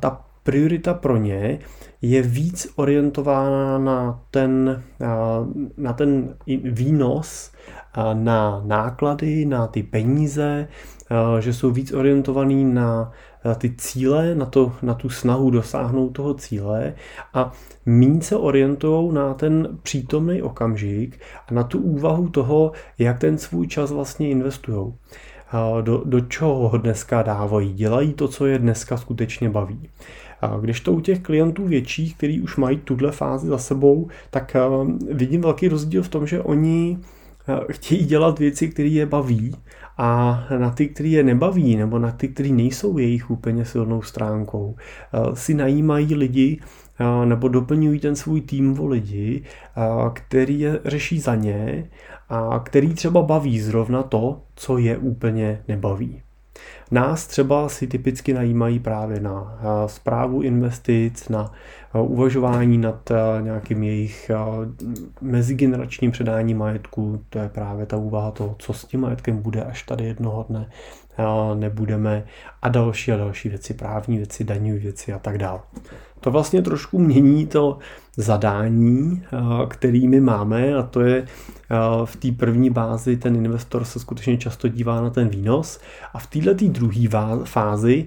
ta 0.00 0.24
priorita 0.42 0.94
pro 0.94 1.16
ně 1.16 1.58
je 2.02 2.22
víc 2.22 2.72
orientována 2.76 3.78
na 3.78 4.20
ten, 4.30 4.82
na 5.76 5.92
ten 5.92 6.34
výnos, 6.64 7.52
na 8.14 8.62
náklady, 8.64 9.44
na 9.44 9.66
ty 9.66 9.82
peníze, 9.82 10.68
že 11.40 11.52
jsou 11.52 11.70
víc 11.70 11.92
orientovaný 11.92 12.64
na 12.64 13.12
ty 13.58 13.74
cíle, 13.76 14.34
na, 14.34 14.46
to, 14.46 14.72
na 14.82 14.94
tu 14.94 15.08
snahu 15.08 15.50
dosáhnout 15.50 16.08
toho 16.08 16.34
cíle 16.34 16.94
a 17.34 17.52
méně 17.86 18.22
se 18.22 18.36
orientují 18.36 19.12
na 19.12 19.34
ten 19.34 19.78
přítomný 19.82 20.42
okamžik 20.42 21.20
a 21.48 21.54
na 21.54 21.62
tu 21.62 21.78
úvahu 21.78 22.28
toho, 22.28 22.72
jak 22.98 23.18
ten 23.18 23.38
svůj 23.38 23.66
čas 23.66 23.92
vlastně 23.92 24.30
investují. 24.30 24.94
Do, 25.80 26.02
do 26.04 26.20
čeho 26.20 26.68
ho 26.68 26.78
dneska 26.78 27.22
dávají, 27.22 27.72
dělají 27.72 28.12
to, 28.12 28.28
co 28.28 28.46
je 28.46 28.58
dneska 28.58 28.96
skutečně 28.96 29.50
baví. 29.50 29.88
Když 30.60 30.80
to 30.80 30.92
u 30.92 31.00
těch 31.00 31.20
klientů 31.20 31.64
větších, 31.64 32.16
kteří 32.16 32.40
už 32.40 32.56
mají 32.56 32.78
tuhle 32.78 33.12
fázi 33.12 33.46
za 33.46 33.58
sebou, 33.58 34.08
tak 34.30 34.56
vidím 35.10 35.40
velký 35.40 35.68
rozdíl 35.68 36.02
v 36.02 36.08
tom, 36.08 36.26
že 36.26 36.42
oni 36.42 36.98
chtějí 37.70 38.04
dělat 38.04 38.38
věci, 38.38 38.68
které 38.68 38.88
je 38.88 39.06
baví 39.06 39.56
a 39.98 40.44
na 40.58 40.70
ty, 40.70 40.88
které 40.88 41.08
je 41.08 41.22
nebaví, 41.22 41.76
nebo 41.76 41.98
na 41.98 42.10
ty, 42.10 42.28
které 42.28 42.48
nejsou 42.48 42.98
jejich 42.98 43.30
úplně 43.30 43.64
silnou 43.64 44.02
stránkou, 44.02 44.76
si 45.34 45.54
najímají 45.54 46.14
lidi, 46.14 46.60
nebo 47.24 47.48
doplňují 47.48 48.00
ten 48.00 48.16
svůj 48.16 48.40
tým 48.40 48.80
o 48.80 48.86
lidi, 48.86 49.42
který 50.12 50.60
je 50.60 50.80
řeší 50.84 51.20
za 51.20 51.34
ně 51.34 51.90
a 52.28 52.60
který 52.64 52.94
třeba 52.94 53.22
baví 53.22 53.60
zrovna 53.60 54.02
to, 54.02 54.42
co 54.54 54.78
je 54.78 54.98
úplně 54.98 55.62
nebaví. 55.68 56.22
Nás 56.90 57.26
třeba 57.26 57.68
si 57.68 57.86
typicky 57.86 58.34
najímají 58.34 58.78
právě 58.78 59.20
na 59.20 59.58
zprávu 59.86 60.42
investic, 60.42 61.28
na 61.28 61.52
uvažování 61.94 62.78
nad 62.78 63.12
nějakým 63.40 63.82
jejich 63.82 64.30
mezigeneračním 65.20 66.10
předáním 66.10 66.58
majetku. 66.58 67.24
To 67.28 67.38
je 67.38 67.48
právě 67.48 67.86
ta 67.86 67.96
úvaha 67.96 68.30
toho, 68.30 68.56
co 68.58 68.72
s 68.72 68.84
tím 68.84 69.00
majetkem 69.00 69.42
bude, 69.42 69.64
až 69.64 69.82
tady 69.82 70.04
jednoho 70.04 70.46
dne 70.48 70.70
nebudeme 71.54 72.24
a 72.62 72.68
další 72.68 73.12
a 73.12 73.16
další 73.16 73.48
věci, 73.48 73.74
právní 73.74 74.16
věci, 74.16 74.44
daňové 74.44 74.78
věci 74.78 75.12
a 75.12 75.18
tak 75.18 75.38
dále. 75.38 75.60
To 76.22 76.30
vlastně 76.30 76.62
trošku 76.62 76.98
mění 76.98 77.46
to 77.46 77.78
zadání, 78.16 79.22
který 79.68 80.08
my 80.08 80.20
máme 80.20 80.74
a 80.74 80.82
to 80.82 81.00
je 81.00 81.26
v 82.04 82.16
té 82.16 82.32
první 82.32 82.70
bázi 82.70 83.16
ten 83.16 83.36
investor 83.36 83.84
se 83.84 84.00
skutečně 84.00 84.36
často 84.36 84.68
dívá 84.68 85.00
na 85.00 85.10
ten 85.10 85.28
výnos 85.28 85.80
a 86.14 86.18
v 86.18 86.26
této 86.26 86.68
druhé 86.68 87.08
fázi 87.44 88.06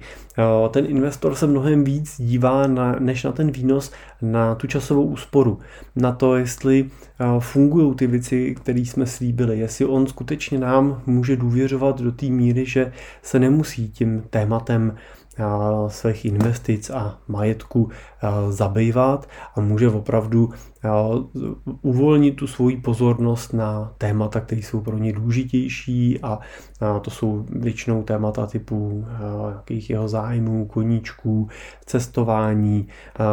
ten 0.71 0.85
investor 0.85 1.35
se 1.35 1.47
mnohem 1.47 1.83
víc 1.83 2.15
dívá 2.21 2.67
na, 2.67 2.95
než 2.99 3.23
na 3.23 3.31
ten 3.31 3.51
výnos, 3.51 3.91
na 4.21 4.55
tu 4.55 4.67
časovou 4.67 5.03
úsporu, 5.03 5.59
na 5.95 6.11
to, 6.11 6.35
jestli 6.35 6.89
fungují 7.39 7.95
ty 7.95 8.07
věci, 8.07 8.55
které 8.55 8.79
jsme 8.79 9.05
slíbili, 9.05 9.59
jestli 9.59 9.85
on 9.85 10.07
skutečně 10.07 10.59
nám 10.59 11.01
může 11.05 11.37
důvěřovat 11.37 12.01
do 12.01 12.11
té 12.11 12.25
míry, 12.25 12.65
že 12.65 12.91
se 13.21 13.39
nemusí 13.39 13.89
tím 13.89 14.23
tématem 14.29 14.95
svých 15.87 16.25
investic 16.25 16.89
a 16.89 17.17
majetku 17.27 17.89
zabývat 18.49 19.29
a 19.55 19.61
může 19.61 19.89
opravdu 19.89 20.49
uvolnit 21.81 22.35
tu 22.35 22.47
svoji 22.47 22.77
pozornost 22.77 23.53
na 23.53 23.93
témata, 23.97 24.39
které 24.39 24.61
jsou 24.61 24.81
pro 24.81 24.97
ně 24.97 25.13
důležitější 25.13 26.19
a 26.21 26.39
to 27.01 27.11
jsou 27.11 27.45
většinou 27.49 28.03
témata 28.03 28.47
typu 28.47 29.05
jakých 29.55 29.89
jeho 29.89 30.07
zájmů, 30.07 30.65
koníčků, 30.65 31.49
cestování, 31.85 32.87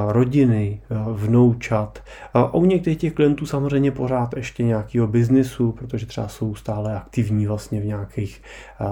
rodiny, 0.08 0.82
vnoučat. 1.12 1.98
A 2.34 2.54
u 2.54 2.64
některých 2.64 2.98
těch 2.98 3.12
klientů 3.12 3.46
samozřejmě 3.46 3.90
pořád 3.90 4.36
ještě 4.36 4.62
nějakého 4.62 5.06
biznisu, 5.06 5.72
protože 5.72 6.06
třeba 6.06 6.28
jsou 6.28 6.54
stále 6.54 6.96
aktivní 6.96 7.46
vlastně 7.46 7.80
v 7.80 7.86
nějakých 7.86 8.42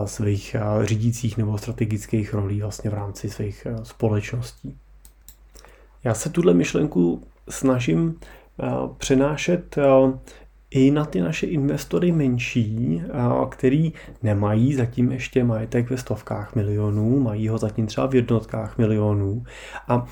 svých 0.05 0.57
řídících 0.83 1.38
nebo 1.38 1.59
strategických 1.59 2.35
rolí 2.35 2.61
vlastně 2.61 2.90
v 2.90 2.95
rámci 3.00 3.30
svých 3.30 3.66
společností. 3.83 4.78
Já 6.04 6.14
se 6.14 6.30
tuhle 6.30 6.54
myšlenku 6.54 7.23
snažím 7.49 8.20
přenášet 8.98 9.77
i 10.70 10.90
na 10.90 11.05
ty 11.05 11.20
naše 11.20 11.46
investory 11.46 12.12
menší, 12.12 13.03
který 13.51 13.92
nemají 14.22 14.75
zatím 14.75 15.12
ještě 15.12 15.44
majetek 15.44 15.90
ve 15.90 15.96
stovkách 15.96 16.55
milionů, 16.55 17.20
mají 17.20 17.48
ho 17.48 17.59
zatím 17.59 17.87
třeba 17.87 18.07
v 18.07 18.14
jednotkách 18.14 18.79
milionů 18.79 19.44
a 19.88 20.07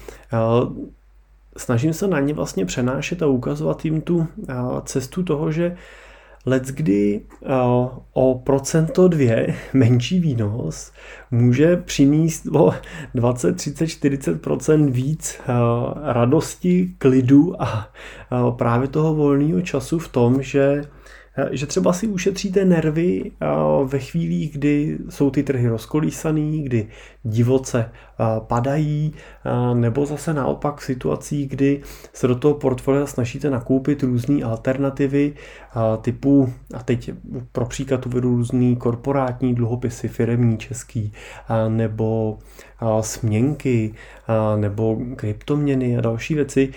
snažím 1.57 1.93
se 1.93 2.09
na 2.09 2.21
ně 2.21 2.35
vlastně 2.35 2.65
přenášet 2.67 3.23
a 3.23 3.27
ukazovat 3.27 3.85
jim 3.85 4.01
tu 4.01 4.27
cestu 4.85 5.23
toho, 5.23 5.53
že 5.53 5.77
Let's 6.49 6.71
kdy 6.71 7.21
o 8.13 8.43
procento 8.45 9.09
dvě 9.09 9.55
menší 9.73 10.21
výnos 10.21 10.93
může 11.31 11.77
přinést 11.77 12.47
o 12.47 12.75
20, 13.15 13.57
30, 13.57 13.85
40% 13.85 14.91
víc 14.91 15.41
radosti, 16.05 16.95
klidu 16.99 17.63
a 17.63 17.93
právě 18.51 18.89
toho 18.89 19.15
volného 19.15 19.61
času 19.61 19.99
v 19.99 20.09
tom, 20.09 20.43
že 20.43 20.83
že 21.51 21.67
třeba 21.67 21.93
si 21.93 22.07
ušetříte 22.07 22.65
nervy 22.65 23.31
ve 23.85 23.99
chvílích, 23.99 24.53
kdy 24.53 24.99
jsou 25.09 25.31
ty 25.31 25.43
trhy 25.43 25.69
rozkolísaný, 25.69 26.63
kdy 26.63 26.89
divoce 27.23 27.91
padají, 28.39 29.15
nebo 29.75 30.07
zase 30.07 30.35
naopak 30.35 30.81
v 30.81 30.85
situacích, 30.85 31.49
kdy 31.49 31.81
se 32.13 32.27
do 32.27 32.35
toho 32.35 32.55
portfolia 32.55 33.07
snažíte 33.07 33.51
nakoupit 33.51 34.03
různé 34.03 34.45
alternativy 34.45 35.33
typu, 36.01 36.53
a 36.75 36.83
teď 36.83 37.11
pro 37.53 37.67
příklad 37.67 38.07
uvedu 38.07 38.31
různý 38.31 38.77
korporátní 38.77 39.55
dluhopisy, 39.55 40.09
firemní 40.09 40.59
český, 40.59 41.13
nebo 41.69 42.39
směnky, 43.01 43.95
nebo 44.57 44.99
kryptoměny 45.17 45.99
a 45.99 46.01
další 46.01 46.35
věci, 46.35 46.69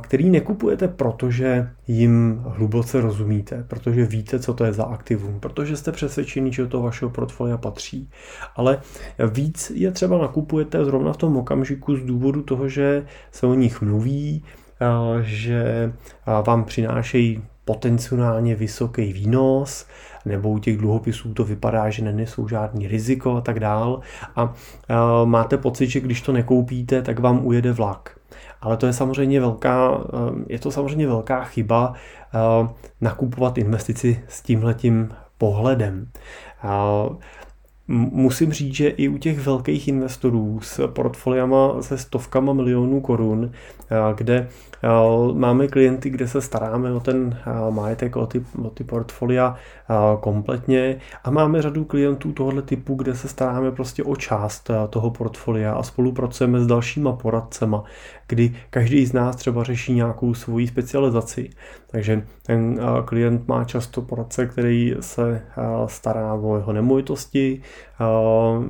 které 0.00 0.24
nekupujete, 0.24 0.88
protože 0.88 1.70
jim 1.88 2.42
hluboce 2.46 3.00
rozumíte, 3.00 3.64
protože 3.68 4.04
víte, 4.04 4.38
co 4.38 4.54
to 4.54 4.64
je 4.64 4.72
za 4.72 4.84
aktivum, 4.84 5.40
protože 5.40 5.76
jste 5.76 5.92
přesvědčení, 5.92 6.52
že 6.52 6.66
toho 6.66 6.82
vašeho 6.82 7.10
portfolia 7.10 7.56
patří. 7.56 8.10
Ale 8.56 8.80
víc 9.32 9.72
je 9.74 9.90
třeba 9.90 10.18
nakupujete 10.18 10.79
zrovna 10.84 11.12
v 11.12 11.16
tom 11.16 11.36
okamžiku 11.36 11.96
z 11.96 12.04
důvodu 12.04 12.42
toho, 12.42 12.68
že 12.68 13.06
se 13.32 13.46
o 13.46 13.54
nich 13.54 13.80
mluví, 13.80 14.44
že 15.22 15.92
vám 16.46 16.64
přinášejí 16.64 17.42
potenciálně 17.64 18.54
vysoký 18.54 19.12
výnos, 19.12 19.86
nebo 20.24 20.50
u 20.50 20.58
těch 20.58 20.76
dluhopisů 20.76 21.34
to 21.34 21.44
vypadá, 21.44 21.90
že 21.90 22.04
nenesou 22.04 22.48
žádný 22.48 22.88
riziko 22.88 23.36
a 23.36 23.40
tak 23.40 23.60
dál. 23.60 24.00
A 24.36 24.54
máte 25.24 25.56
pocit, 25.58 25.86
že 25.86 26.00
když 26.00 26.20
to 26.20 26.32
nekoupíte, 26.32 27.02
tak 27.02 27.18
vám 27.18 27.46
ujede 27.46 27.72
vlak. 27.72 28.16
Ale 28.60 28.76
to 28.76 28.86
je 28.86 28.92
samozřejmě 28.92 29.40
velká, 29.40 30.00
je 30.46 30.58
to 30.58 30.70
samozřejmě 30.70 31.06
velká 31.06 31.44
chyba 31.44 31.92
nakupovat 33.00 33.58
investici 33.58 34.22
s 34.28 34.42
tímhletím 34.42 35.08
pohledem. 35.38 36.08
Musím 37.92 38.52
říct, 38.52 38.74
že 38.74 38.88
i 38.88 39.08
u 39.08 39.18
těch 39.18 39.38
velkých 39.38 39.88
investorů 39.88 40.60
s 40.62 40.88
portfoliama 40.88 41.82
se 41.82 41.98
stovkama 41.98 42.52
milionů 42.52 43.00
korun, 43.00 43.52
kde 44.14 44.48
máme 45.34 45.68
klienty, 45.68 46.10
kde 46.10 46.28
se 46.28 46.40
staráme 46.40 46.92
o 46.92 47.00
ten 47.00 47.38
majetek, 47.70 48.16
o 48.16 48.26
ty, 48.26 48.44
o 48.64 48.70
ty 48.70 48.84
portfolia 48.84 49.56
kompletně 50.20 50.96
a 51.24 51.30
máme 51.30 51.62
řadu 51.62 51.84
klientů 51.84 52.32
tohoto 52.32 52.62
typu, 52.62 52.94
kde 52.94 53.14
se 53.14 53.28
staráme 53.28 53.70
prostě 53.70 54.04
o 54.04 54.16
část 54.16 54.70
toho 54.90 55.10
portfolia 55.10 55.72
a 55.72 55.82
spolupracujeme 55.82 56.60
s 56.60 56.66
dalšíma 56.66 57.12
poradcema, 57.12 57.84
kdy 58.26 58.54
každý 58.70 59.06
z 59.06 59.12
nás 59.12 59.36
třeba 59.36 59.64
řeší 59.64 59.92
nějakou 59.92 60.34
svoji 60.34 60.66
specializaci. 60.66 61.50
Takže 61.90 62.22
ten 62.46 62.80
klient 63.04 63.48
má 63.48 63.64
často 63.64 64.02
poradce, 64.02 64.46
který 64.46 64.96
se 65.00 65.42
stará 65.86 66.34
o 66.34 66.56
jeho 66.56 66.72
nemovitosti, 66.72 67.62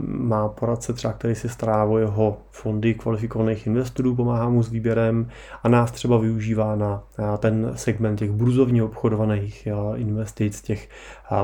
má 0.00 0.48
poradce 0.48 0.92
třeba, 0.92 1.12
který 1.12 1.34
se 1.34 1.48
stará 1.48 1.84
o 1.84 1.98
jeho 1.98 2.38
fondy 2.50 2.94
kvalifikovaných 2.94 3.66
investorů, 3.66 4.14
pomáhá 4.14 4.48
mu 4.48 4.62
s 4.62 4.70
výběrem 4.70 5.28
a 5.62 5.68
nás 5.68 5.92
třeba 6.00 6.18
využívá 6.18 6.76
na 6.76 7.02
ten 7.38 7.72
segment 7.74 8.16
těch 8.16 8.30
burzovně 8.30 8.82
obchodovaných 8.82 9.68
investic, 9.96 10.60
těch 10.60 10.88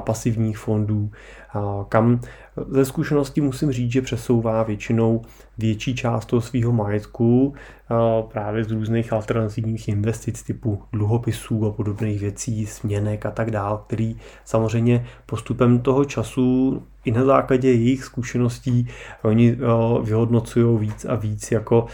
pasivních 0.00 0.58
fondů. 0.58 1.10
Kam 1.88 2.20
ze 2.68 2.84
zkušenosti 2.84 3.40
musím 3.40 3.72
říct, 3.72 3.92
že 3.92 4.02
přesouvá 4.02 4.62
většinou 4.62 5.22
větší 5.58 5.94
část 5.94 6.26
toho 6.26 6.40
svého 6.40 6.72
majetku 6.72 7.54
právě 8.32 8.64
z 8.64 8.70
různých 8.70 9.12
alternativních 9.12 9.88
investic 9.88 10.42
typu 10.42 10.82
dluhopisů 10.92 11.66
a 11.66 11.72
podobných 11.72 12.20
věcí, 12.20 12.66
směnek 12.66 13.26
a 13.26 13.30
tak 13.30 13.50
dále, 13.50 13.78
který 13.86 14.16
samozřejmě 14.44 15.06
postupem 15.26 15.78
toho 15.78 16.04
času 16.04 16.82
i 17.06 17.10
na 17.10 17.24
základě 17.24 17.68
jejich 17.68 18.04
zkušeností 18.04 18.88
oni 19.22 19.58
vyhodnocují 20.02 20.78
víc 20.78 21.04
a 21.04 21.14
víc 21.14 21.52
jako 21.52 21.86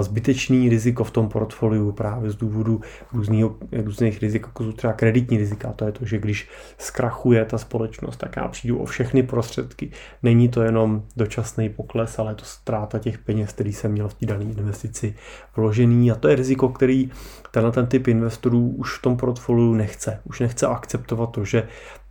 zbytečný 0.00 0.68
riziko 0.68 1.04
v 1.04 1.10
tom 1.10 1.28
portfoliu 1.28 1.92
právě 1.92 2.30
z 2.30 2.36
důvodu 2.36 2.80
různých, 3.12 3.44
různých 3.84 4.22
rizik, 4.22 4.42
jako 4.42 4.64
jsou 4.64 4.72
třeba 4.72 4.92
kreditní 4.92 5.38
rizika. 5.38 5.72
To 5.72 5.84
je 5.84 5.92
to, 5.92 6.04
že 6.04 6.18
když 6.18 6.48
zkrachuje 6.78 7.44
ta 7.44 7.58
společnost, 7.58 8.16
tak 8.16 8.36
já 8.36 8.48
přijdu 8.48 8.78
o 8.78 8.84
všechny 8.84 9.22
prostředky. 9.22 9.90
Není 10.22 10.48
to 10.48 10.62
jenom 10.62 11.02
dočasný 11.16 11.68
pokles, 11.68 12.18
ale 12.18 12.30
je 12.30 12.34
to 12.34 12.44
ztráta 12.44 12.98
těch 12.98 13.18
peněz, 13.18 13.52
který 13.52 13.72
jsem 13.72 13.92
měl 13.92 14.08
v 14.08 14.14
té 14.14 14.26
dané 14.26 14.44
investici 14.44 15.14
vložený 15.56 16.10
a 16.10 16.14
to 16.14 16.28
je 16.28 16.36
riziko, 16.36 16.68
který 16.68 17.10
tenhle 17.50 17.72
ten 17.72 17.86
typ 17.86 18.08
investorů 18.08 18.68
už 18.68 18.98
v 18.98 19.02
tom 19.02 19.16
portfoliu 19.16 19.74
nechce. 19.74 20.20
Už 20.24 20.40
nechce 20.40 20.66
akceptovat 20.66 21.30
to, 21.30 21.44
že 21.44 21.68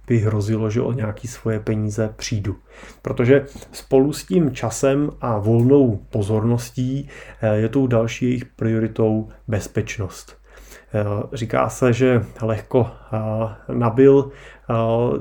by 0.08 0.18
hrozilo, 0.18 0.70
že 0.70 0.82
o 0.82 0.92
nějaký 0.92 1.28
svoje 1.28 1.60
peníze 1.60 2.14
přijdu. 2.16 2.56
Protože 3.02 3.46
spolu 3.72 4.14
s 4.14 4.26
tím 4.26 4.52
časem 4.52 5.10
a 5.22 5.38
volnou 5.38 6.00
pozorností 6.10 7.10
eh, 7.42 7.56
je 7.56 7.70
tou 7.70 7.88
další 7.88 8.26
jejich 8.26 8.46
prioritou 8.46 9.28
bezpečnost. 9.48 10.38
Eh, 10.94 11.04
říká 11.34 11.70
se, 11.70 11.94
že 11.94 12.26
lehko 12.42 12.88
eh, 13.14 13.74
nabil 13.74 14.32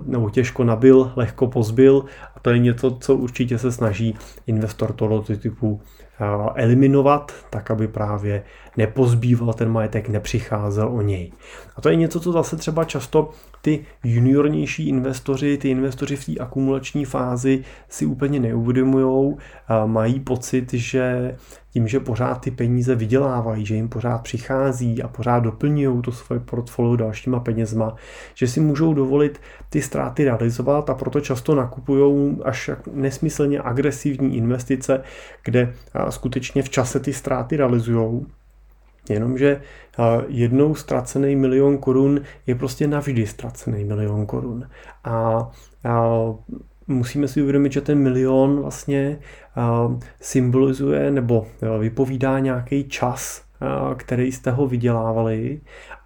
nebo 0.07 0.31
těžko 0.31 0.64
nabil, 0.64 1.12
lehko 1.16 1.46
pozbil 1.46 2.05
a 2.35 2.40
to 2.40 2.51
je 2.51 2.59
něco, 2.59 2.90
co 3.01 3.16
určitě 3.16 3.59
se 3.59 3.72
snaží 3.72 4.14
investor 4.46 4.92
tohoto 4.92 5.37
typu 5.37 5.81
eliminovat, 6.55 7.33
tak 7.51 7.71
aby 7.71 7.89
právě 7.89 8.43
nepozbýval 8.77 9.55
ten 9.55 9.69
majetek, 9.69 10.09
nepřicházel 10.09 10.89
o 10.89 11.03
něj. 11.03 11.33
A 11.77 11.81
to 11.81 11.89
je 11.89 11.97
něco, 11.97 12.21
co 12.21 12.33
zase 12.33 12.57
třeba 12.57 12.85
často 12.85 13.31
ty 13.63 13.85
juniornější 14.05 14.89
investoři, 14.89 15.59
ty 15.59 15.69
investoři 15.69 16.17
v 16.17 16.27
té 16.27 16.33
akumulační 16.41 17.05
fázi 17.05 17.65
si 17.89 18.07
úplně 18.07 18.41
neuvědomují, 18.41 19.37
mají 19.87 20.21
pocit, 20.21 20.73
že 20.73 21.37
tím, 21.77 21.89
že 21.89 22.01
pořád 22.01 22.35
ty 22.41 22.51
peníze 22.51 22.95
vydělávají, 22.95 23.67
že 23.67 23.75
jim 23.75 23.89
pořád 23.89 24.19
přichází 24.23 25.03
a 25.03 25.09
pořád 25.09 25.41
doplňují 25.41 26.03
to 26.03 26.12
svoje 26.12 26.41
portfolio 26.41 26.97
dalšíma 26.97 27.41
penězma, 27.41 27.97
že 28.35 28.49
si 28.49 28.61
můžou 28.61 28.95
dovolit 28.95 29.41
ty 29.71 29.83
ztráty 29.83 30.25
realizovat 30.25 30.91
a 30.91 30.95
proto 30.95 31.21
často 31.21 31.55
nakupují 31.55 32.39
až 32.45 32.71
nesmyslně 32.93 33.61
agresivní 33.61 34.37
investice, 34.37 35.03
kde 35.45 35.75
skutečně 36.11 36.62
v 36.62 36.69
čase 36.69 37.01
ty 37.01 37.12
ztráty 37.12 37.57
realizují 37.57 38.27
Jenomže 39.09 39.61
jednou 40.29 40.75
ztracený 40.75 41.37
milion 41.37 41.79
korun 41.79 42.21
je 42.47 42.55
prostě 42.55 42.87
navždy 42.87 43.27
ztracený 43.27 43.85
milion 43.85 44.27
korun. 44.27 44.69
A, 45.05 45.49
a 45.85 46.11
musíme 46.87 47.29
si 47.29 47.42
uvědomit, 47.42 47.72
že 47.72 47.81
ten 47.81 47.99
milion 47.99 48.61
vlastně 48.61 49.18
symbolizuje 50.20 51.11
nebo 51.11 51.46
vypovídá 51.81 52.38
nějaký 52.38 52.85
čas, 52.85 53.46
který 53.96 54.33
jste 54.33 54.51
ho 54.51 54.66
vydělávali 54.66 55.61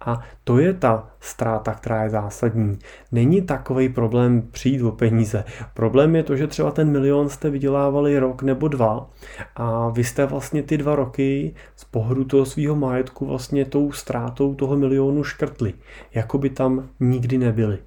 a 0.05 0.21
to 0.43 0.59
je 0.59 0.73
ta 0.73 1.07
ztráta, 1.19 1.73
která 1.73 2.03
je 2.03 2.09
zásadní. 2.09 2.79
Není 3.11 3.41
takový 3.41 3.89
problém 3.89 4.41
přijít 4.51 4.81
o 4.81 4.91
peníze. 4.91 5.43
Problém 5.73 6.15
je 6.15 6.23
to, 6.23 6.35
že 6.35 6.47
třeba 6.47 6.71
ten 6.71 6.91
milion 6.91 7.29
jste 7.29 7.49
vydělávali 7.49 8.19
rok 8.19 8.43
nebo 8.43 8.67
dva 8.67 9.09
a 9.55 9.89
vy 9.89 10.03
jste 10.03 10.25
vlastně 10.25 10.63
ty 10.63 10.77
dva 10.77 10.95
roky 10.95 11.55
z 11.75 11.85
pohledu 11.85 12.23
toho 12.23 12.45
svého 12.45 12.75
majetku 12.75 13.25
vlastně 13.25 13.65
tou 13.65 13.91
ztrátou 13.91 14.55
toho 14.55 14.77
milionu 14.77 15.23
škrtli. 15.23 15.73
Jako 16.13 16.37
by 16.37 16.49
tam 16.49 16.89
nikdy 16.99 17.37
nebyli 17.37 17.77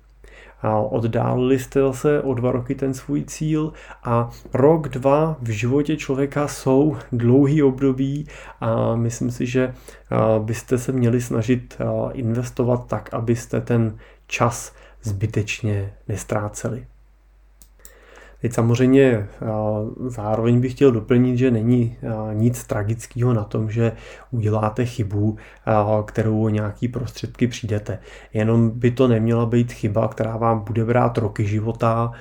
oddálili 0.91 1.59
jste 1.59 1.81
se 1.93 2.23
o 2.23 2.35
dva 2.35 2.53
roky 2.53 2.75
ten 2.75 2.95
svůj 2.95 3.25
cíl 3.25 3.73
a 4.05 4.31
rok, 4.53 4.89
dva 4.89 5.37
v 5.43 5.49
životě 5.49 5.97
člověka 5.97 6.49
jsou 6.49 6.97
dlouhý 7.13 7.63
období 7.63 8.27
a 8.61 8.97
myslím 8.97 9.31
si, 9.31 9.47
že 9.47 9.75
byste 10.39 10.79
se 10.79 10.93
měli 10.93 11.21
snažit 11.21 11.79
investovat 12.13 12.87
tak, 12.87 13.15
abyste 13.15 13.61
ten 13.61 13.99
čas 14.27 14.75
zbytečně 15.03 15.95
nestráceli. 16.09 16.87
Teď 18.45 18.53
samozřejmě 18.53 19.27
zároveň 20.07 20.61
bych 20.61 20.73
chtěl 20.73 20.93
doplnit, 20.93 21.37
že 21.37 21.51
není 21.51 21.97
nic 22.33 22.65
tragického 22.65 23.35
na 23.35 23.45
tom, 23.45 23.71
že 23.71 23.93
uděláte 24.31 24.85
chybu, 24.85 25.37
kterou 26.05 26.45
o 26.45 26.49
nějaký 26.49 26.89
prostředky 26.89 27.47
přijdete. 27.47 27.99
Jenom 28.35 28.71
by 28.71 28.91
to 28.91 29.09
neměla 29.09 29.47
být 29.47 29.73
chyba, 29.73 30.09
která 30.09 30.37
vám 30.37 30.65
bude 30.65 30.85
brát 30.85 31.19
roky 31.19 31.45
života, 31.45 32.13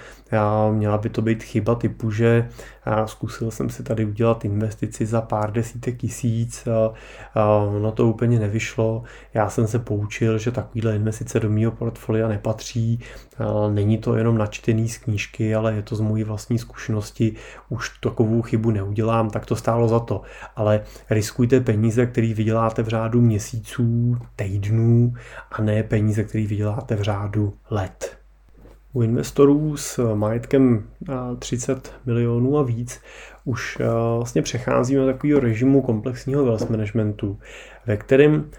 Měla 0.72 0.98
by 0.98 1.10
to 1.10 1.22
být 1.22 1.44
chyba 1.44 1.76
typu, 1.76 2.12
že 2.12 2.50
zkusil 3.06 3.52
jsem 3.52 3.70
si 3.70 3.84
tady 3.84 4.06
udělat 4.06 4.46
investici 4.46 5.06
za 5.06 5.22
pár 5.22 5.52
desítek 5.52 5.98
tisíc, 5.98 6.68
no 7.82 7.92
to 7.92 8.08
úplně 8.08 8.40
nevyšlo. 8.40 9.04
Já 9.34 9.50
jsem 9.50 9.68
se 9.68 9.80
poučil, 9.80 10.38
že 10.38 10.52
takovýhle 10.52 10.96
investice 10.96 11.40
do 11.40 11.50
mého 11.50 11.72
portfolia 11.72 12.28
nepatří. 12.28 13.00
Není 13.74 13.98
to 13.98 14.16
jenom 14.16 14.38
načtený 14.38 14.90
z 14.90 14.98
knížky, 14.98 15.56
ale 15.56 15.74
je 15.74 15.82
to 15.82 15.96
z 15.96 16.02
mojí 16.02 16.24
vlastní 16.24 16.60
zkušenosti. 16.60 17.36
Už 17.70 18.00
takovou 18.00 18.42
chybu 18.42 18.72
neudělám, 18.72 19.30
tak 19.30 19.46
to 19.46 19.56
stálo 19.56 19.88
za 19.88 20.00
to. 20.00 20.22
Ale 20.56 20.82
riskujte 21.10 21.60
peníze, 21.60 22.06
které 22.06 22.34
vyděláte 22.34 22.84
v 22.84 22.88
řádu 22.88 23.22
měsíců, 23.22 24.18
týdnů 24.36 25.14
a 25.52 25.62
ne 25.62 25.84
peníze, 25.84 26.24
které 26.24 26.48
vyděláte 26.48 26.96
v 26.96 27.02
řádu 27.02 27.54
let. 27.70 28.23
U 28.94 29.02
investorů 29.02 29.78
s 29.78 30.14
majetkem 30.16 30.84
30 31.40 31.94
milionů 32.06 32.58
a 32.58 32.64
víc 32.64 33.02
už 33.46 33.78
vlastně 34.18 34.42
přecházíme 34.42 35.02
do 35.02 35.08
takového 35.08 35.40
režimu 35.40 35.82
komplexního 35.82 36.46
wealth 36.46 36.70
managementu, 36.70 37.40
ve 37.86 37.98
kterém 37.98 38.50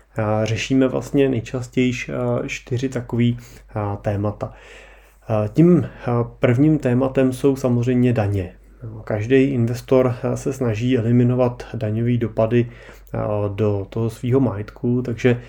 řešíme 0.45 0.89
vlastně 0.89 1.29
nejčastěji 1.29 1.93
čtyři 2.47 2.89
takové 2.89 3.25
témata. 4.03 4.53
Tím 5.53 5.89
prvním 6.39 6.79
tématem 6.79 7.33
jsou 7.33 7.57
samozřejmě 7.57 8.13
daně. 8.13 8.55
Každý 9.05 9.43
investor 9.43 10.15
se 10.35 10.53
snaží 10.53 10.99
eliminovat 10.99 11.67
daňové 11.75 12.17
dopady 12.17 12.71
do 13.55 13.87
toho 13.91 14.11
svého 14.11 14.41
majetku, 14.41 15.03
takže 15.03 15.41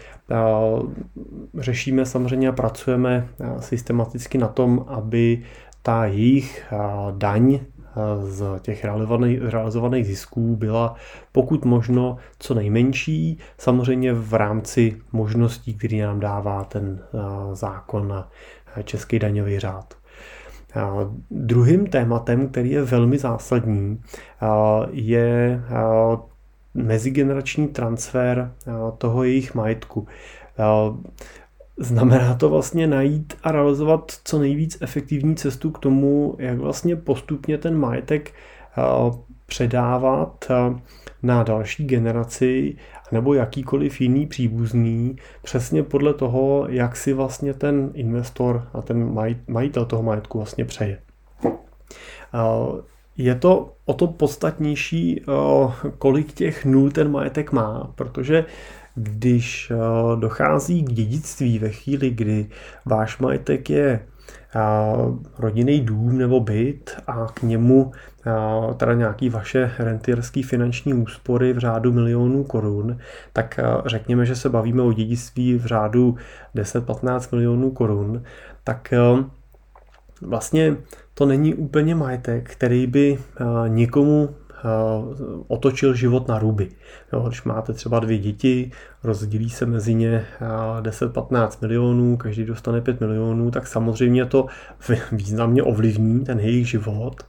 řešíme 1.58 2.06
samozřejmě 2.06 2.50
a 2.50 2.52
pracujeme 2.52 3.28
systematicky 3.60 4.38
na 4.38 4.48
tom, 4.48 4.86
aby 4.88 5.43
ta 5.82 6.06
jejich 6.06 6.74
daň 7.12 7.60
z 8.24 8.43
těch 8.62 8.86
realizovaných 9.41 10.08
zisků 10.08 10.56
byla 10.56 10.95
pokud 11.32 11.65
možno 11.65 12.17
co 12.39 12.54
nejmenší, 12.54 13.39
samozřejmě 13.58 14.13
v 14.13 14.34
rámci 14.34 14.98
možností, 15.12 15.74
který 15.74 16.00
nám 16.00 16.19
dává 16.19 16.63
ten 16.63 17.00
zákon 17.54 18.08
na 18.08 18.30
český 18.84 19.19
daňový 19.19 19.60
řád. 19.60 19.93
Druhým 21.32 21.88
tématem, 21.88 22.48
který 22.48 22.72
je 22.72 22.82
velmi 22.82 23.18
zásadní, 23.18 24.02
je 24.92 25.62
mezigenerační 26.74 27.68
transfer 27.68 28.52
toho 28.98 29.24
jejich 29.24 29.56
majetku. 29.56 30.08
Znamená 31.78 32.36
to 32.36 32.50
vlastně 32.50 32.88
najít 32.88 33.34
a 33.44 33.52
realizovat 33.52 34.12
co 34.24 34.40
nejvíc 34.40 34.78
efektivní 34.82 35.36
cestu 35.36 35.72
k 35.72 35.80
tomu, 35.80 36.36
jak 36.40 36.58
vlastně 36.58 36.96
postupně 36.96 37.58
ten 37.58 37.78
majetek 37.78 38.34
předávat 39.46 40.52
na 41.26 41.44
další 41.44 41.86
generaci 41.86 42.76
nebo 43.12 43.34
jakýkoliv 43.34 44.02
jiný 44.02 44.28
příbuzný, 44.28 45.16
přesně 45.44 45.84
podle 45.84 46.14
toho, 46.14 46.66
jak 46.70 46.96
si 46.96 47.14
vlastně 47.14 47.54
ten 47.54 47.92
investor 47.94 48.68
a 48.74 48.82
ten 48.82 49.18
majitel 49.48 49.86
toho 49.86 50.04
majetku 50.04 50.38
vlastně 50.38 50.66
přeje. 50.66 51.00
Je 53.18 53.36
to 53.36 53.74
o 53.86 53.94
to 53.94 54.08
podstatnější, 54.08 55.22
kolik 55.98 56.34
těch 56.34 56.66
nul 56.66 56.92
ten 56.92 57.12
majetek 57.12 57.52
má, 57.52 57.92
protože 57.96 58.46
když 58.96 59.72
dochází 60.20 60.84
k 60.84 60.92
dědictví 60.92 61.60
ve 61.60 61.70
chvíli, 61.70 62.10
kdy 62.10 62.50
váš 62.86 63.18
majetek 63.18 63.70
je 63.70 64.08
rodinný 65.38 65.82
dům 65.82 66.18
nebo 66.18 66.40
byt 66.40 66.98
a 67.08 67.28
k 67.34 67.44
němu 67.44 67.92
teda 68.78 68.94
nějaký 68.94 69.30
vaše 69.30 69.72
rentierský 69.80 70.44
finanční 70.44 70.94
úspory 70.94 71.54
v 71.54 71.58
řádu 71.58 71.94
milionů 71.94 72.44
korun, 72.44 72.98
tak 73.34 73.60
řekněme, 73.86 74.26
že 74.26 74.36
se 74.36 74.50
bavíme 74.50 74.82
o 74.82 74.94
dědictví 74.94 75.56
v 75.58 75.66
řádu 75.66 76.16
10-15 76.56 77.36
milionů 77.36 77.72
korun, 77.72 78.24
tak 78.64 78.94
vlastně 80.22 80.76
to 81.14 81.26
není 81.26 81.54
úplně 81.54 81.96
majetek, 81.96 82.50
který 82.50 82.88
by 82.88 83.20
nikomu 83.68 84.30
otočil 85.47 85.93
život 85.93 86.28
na 86.28 86.39
ruby. 86.39 86.69
Jo, 87.13 87.19
když 87.28 87.43
máte 87.43 87.73
třeba 87.73 87.99
dvě 87.99 88.17
děti, 88.17 88.71
rozdělí 89.04 89.49
se 89.49 89.65
mezi 89.65 89.93
ně 89.93 90.25
10-15 90.82 91.49
milionů, 91.62 92.17
každý 92.17 92.45
dostane 92.45 92.82
5 92.82 92.99
milionů, 92.99 93.51
tak 93.51 93.67
samozřejmě 93.67 94.25
to 94.25 94.45
významně 95.12 95.63
ovlivní 95.63 96.25
ten 96.25 96.39
jejich 96.39 96.69
život, 96.69 97.23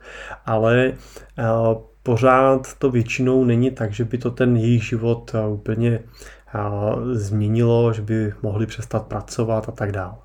ale 0.47 0.93
pořád 2.03 2.75
to 2.79 2.91
většinou 2.91 3.45
není 3.45 3.71
tak, 3.71 3.93
že 3.93 4.05
by 4.05 4.19
to 4.19 4.31
ten 4.31 4.57
jejich 4.57 4.85
život 4.85 5.35
úplně 5.49 6.01
změnilo, 7.13 7.93
že 7.93 8.03
by 8.03 8.33
mohli 8.43 8.67
přestat 8.67 9.07
pracovat 9.07 9.69
a 9.69 9.73
tak 9.73 9.93
dále. 9.93 10.17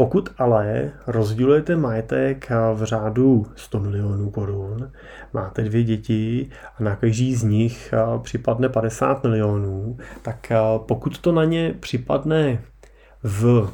Pokud 0.00 0.28
ale 0.38 0.90
rozdělujete 1.06 1.76
majetek 1.76 2.48
v 2.74 2.84
řádu 2.84 3.46
100 3.56 3.80
milionů 3.80 4.30
korun, 4.30 4.92
máte 5.32 5.62
dvě 5.62 5.84
děti 5.84 6.50
a 6.78 6.82
na 6.82 6.96
každý 6.96 7.34
z 7.34 7.42
nich 7.42 7.94
připadne 8.22 8.68
50 8.68 9.24
milionů, 9.24 9.98
tak 10.22 10.52
pokud 10.86 11.18
to 11.18 11.32
na 11.32 11.44
ně 11.44 11.74
připadne 11.80 12.62
v 13.22 13.70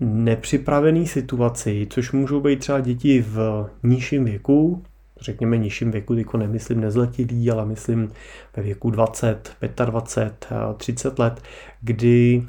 nepřipravené 0.00 1.06
situaci, 1.06 1.86
což 1.90 2.12
můžou 2.12 2.40
být 2.40 2.58
třeba 2.58 2.80
děti 2.80 3.24
v 3.28 3.66
nižším 3.82 4.24
věku, 4.24 4.82
řekněme 5.20 5.56
nižším 5.56 5.90
věku, 5.90 6.14
jako 6.14 6.36
nemyslím 6.36 6.80
nezletilý, 6.80 7.50
ale 7.50 7.66
myslím 7.66 8.12
ve 8.56 8.62
věku 8.62 8.90
20, 8.90 9.56
25, 9.84 10.76
30 10.76 11.18
let, 11.18 11.42
kdy 11.80 12.46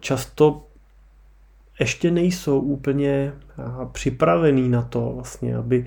často 0.00 0.65
ještě 1.80 2.10
nejsou 2.10 2.60
úplně 2.60 3.32
připravený 3.92 4.68
na 4.68 4.82
to, 4.82 5.12
vlastně, 5.14 5.56
aby 5.56 5.86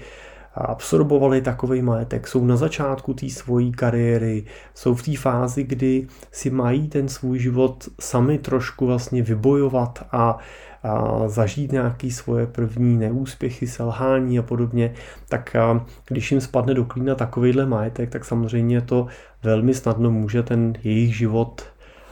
absorbovali 0.54 1.42
takový 1.42 1.82
majetek, 1.82 2.28
jsou 2.28 2.46
na 2.46 2.56
začátku 2.56 3.14
té 3.14 3.30
svojí 3.30 3.72
kariéry, 3.72 4.46
jsou 4.74 4.96
v 4.96 5.04
té 5.04 5.18
fázi, 5.18 5.64
kdy 5.64 6.08
si 6.32 6.50
mají 6.50 6.88
ten 6.88 7.10
svůj 7.10 7.40
život 7.40 7.90
sami 8.00 8.38
trošku 8.38 8.86
vlastně 8.86 9.24
vybojovat 9.24 10.08
a, 10.12 10.38
a 10.84 11.28
zažít 11.28 11.72
nějaký 11.72 12.12
svoje 12.12 12.48
první 12.48 12.98
neúspěchy, 12.98 13.68
selhání 13.68 14.40
a 14.40 14.42
podobně, 14.42 14.94
tak 15.30 15.56
a, 15.56 15.86
když 16.08 16.32
jim 16.32 16.42
spadne 16.42 16.74
do 16.74 16.86
klína 16.86 17.16
takovýhle 17.16 17.66
majetek, 17.66 18.10
tak 18.10 18.26
samozřejmě 18.26 18.82
to 18.82 19.08
velmi 19.44 19.74
snadno 19.74 20.12
může 20.12 20.44
ten 20.44 20.74
jejich 20.84 21.18
život 21.18 21.64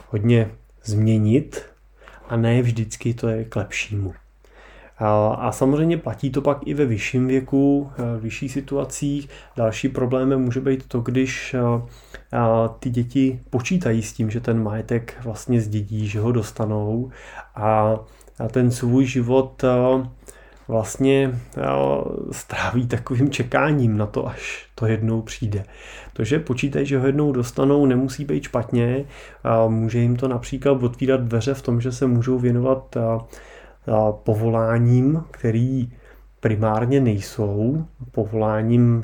hodně 0.09 0.51
změnit 0.83 1.76
a 2.29 2.35
ne 2.37 2.61
vždycky 2.61 3.13
to 3.13 3.27
je 3.27 3.45
k 3.45 3.55
lepšímu. 3.55 4.13
A 5.37 5.51
samozřejmě 5.51 5.97
platí 5.97 6.29
to 6.29 6.41
pak 6.41 6.57
i 6.65 6.73
ve 6.73 6.85
vyšším 6.85 7.27
věku, 7.27 7.91
v 7.97 8.19
vyšších 8.21 8.51
situacích. 8.51 9.29
Další 9.55 9.89
problém 9.89 10.37
může 10.41 10.61
být 10.61 10.87
to, 10.87 11.01
když 11.01 11.55
ty 12.79 12.89
děti 12.89 13.39
počítají 13.49 14.01
s 14.01 14.13
tím, 14.13 14.29
že 14.29 14.39
ten 14.39 14.63
majetek 14.63 15.17
vlastně 15.23 15.61
zdědí, 15.61 16.07
že 16.07 16.19
ho 16.19 16.31
dostanou 16.31 17.11
a 17.55 17.95
ten 18.51 18.71
svůj 18.71 19.05
život 19.05 19.63
vlastně 20.67 21.39
stráví 22.32 22.88
takovým 22.88 23.30
čekáním 23.30 23.97
na 23.97 24.06
to, 24.06 24.27
až 24.27 24.67
to 24.75 24.86
jednou 24.86 25.21
přijde. 25.21 25.63
To, 26.13 26.23
že 26.23 26.39
počítají, 26.39 26.86
že 26.86 26.99
ho 26.99 27.06
jednou 27.06 27.32
dostanou, 27.32 27.86
nemusí 27.86 28.25
být 28.25 28.43
špatně. 28.43 29.06
Může 29.67 29.99
jim 29.99 30.15
to 30.15 30.27
například 30.27 30.84
otvírat 30.84 31.21
dveře 31.21 31.53
v 31.53 31.62
tom, 31.62 31.82
že 31.82 31.91
se 31.91 32.08
můžou 32.08 32.39
věnovat 32.39 32.97
povoláním, 34.23 35.23
který 35.32 35.89
primárně 36.39 37.01
nejsou 37.01 37.86
povoláním, 38.12 39.03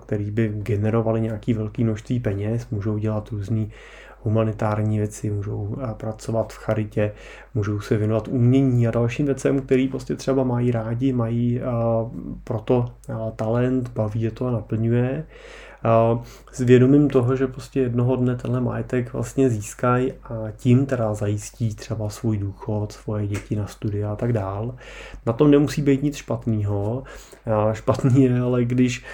který 0.00 0.30
by 0.30 0.48
generovali 0.48 1.20
nějaký 1.20 1.54
velký 1.54 1.84
množství 1.84 2.20
peněz, 2.20 2.70
můžou 2.70 2.98
dělat 2.98 3.28
různý 3.28 3.70
humanitární 4.24 4.98
věci, 4.98 5.30
můžou 5.30 5.76
pracovat 5.96 6.52
v 6.52 6.56
charitě, 6.56 7.12
můžou 7.54 7.80
se 7.80 7.96
věnovat 7.96 8.28
umění 8.28 8.88
a 8.88 8.90
dalším 8.90 9.26
věcem, 9.26 9.60
který 9.60 9.88
prostě 9.88 10.16
třeba 10.16 10.44
mají 10.44 10.70
rádi, 10.70 11.12
mají 11.12 11.60
proto 12.44 12.86
talent, 13.36 13.88
baví 13.88 14.22
je 14.22 14.30
to 14.30 14.46
a 14.46 14.50
naplňuje 14.50 15.24
s 16.52 16.60
vědomím 16.60 17.10
toho, 17.10 17.36
že 17.36 17.46
prostě 17.46 17.80
jednoho 17.80 18.16
dne 18.16 18.36
tenhle 18.36 18.60
majetek 18.60 19.12
vlastně 19.12 19.50
získají 19.50 20.12
a 20.12 20.50
tím 20.56 20.86
teda 20.86 21.14
zajistí 21.14 21.74
třeba 21.74 22.08
svůj 22.08 22.38
důchod, 22.38 22.92
svoje 22.92 23.26
děti 23.26 23.56
na 23.56 23.66
studia 23.66 24.12
a 24.12 24.16
tak 24.16 24.32
dál. 24.32 24.74
Na 25.26 25.32
tom 25.32 25.50
nemusí 25.50 25.82
být 25.82 26.02
nic 26.02 26.16
špatného. 26.16 27.02
Špatný 27.72 28.24
je, 28.24 28.40
ale 28.40 28.64
když 28.64 29.04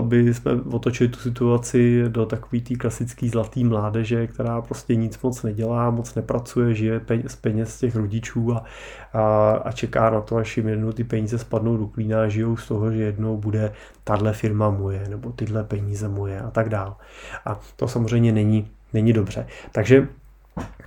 by 0.00 0.34
jsme 0.34 0.52
otočili 0.70 1.08
tu 1.08 1.18
situaci 1.18 2.04
do 2.08 2.26
takové 2.26 2.62
té 2.62 2.74
klasické 2.74 3.28
zlaté 3.28 3.64
mládeže, 3.64 4.26
která 4.26 4.62
prostě 4.62 4.96
nic 4.96 5.22
moc 5.22 5.42
nedělá, 5.42 5.90
moc 5.90 6.14
nepracuje, 6.14 6.74
žije 6.74 7.00
z 7.26 7.36
peněz 7.36 7.78
těch 7.78 7.96
rodičů 7.96 8.52
a, 8.52 8.64
a, 9.12 9.50
a 9.64 9.72
čeká 9.72 10.10
na 10.10 10.20
to, 10.20 10.36
až 10.36 10.56
jim 10.56 10.68
jednou 10.68 10.92
ty 10.92 11.04
peníze 11.04 11.38
spadnou 11.38 11.76
do 11.76 11.86
klína 11.86 12.22
a 12.22 12.28
žijou 12.28 12.56
z 12.56 12.68
toho, 12.68 12.92
že 12.92 13.02
jednou 13.02 13.36
bude 13.36 13.72
tahle 14.04 14.32
firma 14.32 14.70
moje 14.70 15.08
nebo 15.08 15.32
tyhle 15.32 15.64
peníze 15.64 16.01
moje 16.08 16.40
a 16.40 16.50
tak 16.50 16.68
dál. 16.68 16.96
A 17.44 17.60
to 17.76 17.88
samozřejmě 17.88 18.32
není, 18.32 18.68
není 18.92 19.12
dobře. 19.12 19.46
Takže 19.72 20.08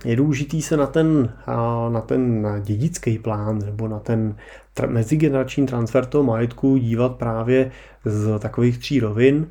je 0.04 0.16
důležitý 0.16 0.62
se 0.62 0.76
na 0.76 0.86
ten, 0.86 1.32
na 1.88 2.00
ten 2.00 2.46
dědický 2.62 3.18
plán 3.18 3.58
nebo 3.58 3.88
na 3.88 3.98
ten 3.98 4.36
mezigenerační 4.86 5.66
transfer 5.66 6.06
toho 6.06 6.24
majetku 6.24 6.76
dívat 6.76 7.16
právě 7.16 7.70
z 8.04 8.38
takových 8.38 8.78
tří 8.78 9.00
rovin. 9.00 9.46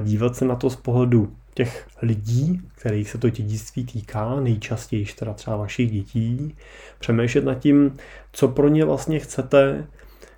Dívat 0.00 0.36
se 0.36 0.44
na 0.44 0.56
to 0.56 0.70
z 0.70 0.76
pohledu 0.76 1.32
těch 1.54 1.86
lidí, 2.02 2.60
kterých 2.74 3.10
se 3.10 3.18
to 3.18 3.30
dědictví 3.30 3.84
týká, 3.84 4.40
nejčastěji 4.40 5.06
teda 5.18 5.32
třeba 5.34 5.56
vašich 5.56 5.90
dětí, 5.90 6.54
přemýšlet 6.98 7.44
nad 7.44 7.54
tím, 7.54 7.96
co 8.32 8.48
pro 8.48 8.68
ně 8.68 8.84
vlastně 8.84 9.18
chcete, 9.18 9.86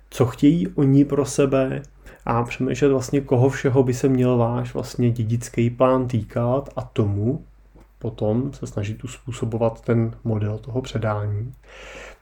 co 0.09 0.25
chtějí 0.25 0.67
oni 0.67 1.05
pro 1.05 1.25
sebe 1.25 1.81
a 2.25 2.43
přemýšlet 2.43 2.89
vlastně, 2.89 3.21
koho 3.21 3.49
všeho 3.49 3.83
by 3.83 3.93
se 3.93 4.09
měl 4.09 4.37
váš 4.37 4.73
vlastně 4.73 5.11
dědický 5.11 5.69
plán 5.69 6.07
týkat 6.07 6.69
a 6.75 6.81
tomu 6.81 7.43
potom 7.99 8.53
se 8.53 8.67
snažit 8.67 9.03
uspůsobovat 9.03 9.81
ten 9.81 10.11
model 10.23 10.57
toho 10.57 10.81
předání. 10.81 11.53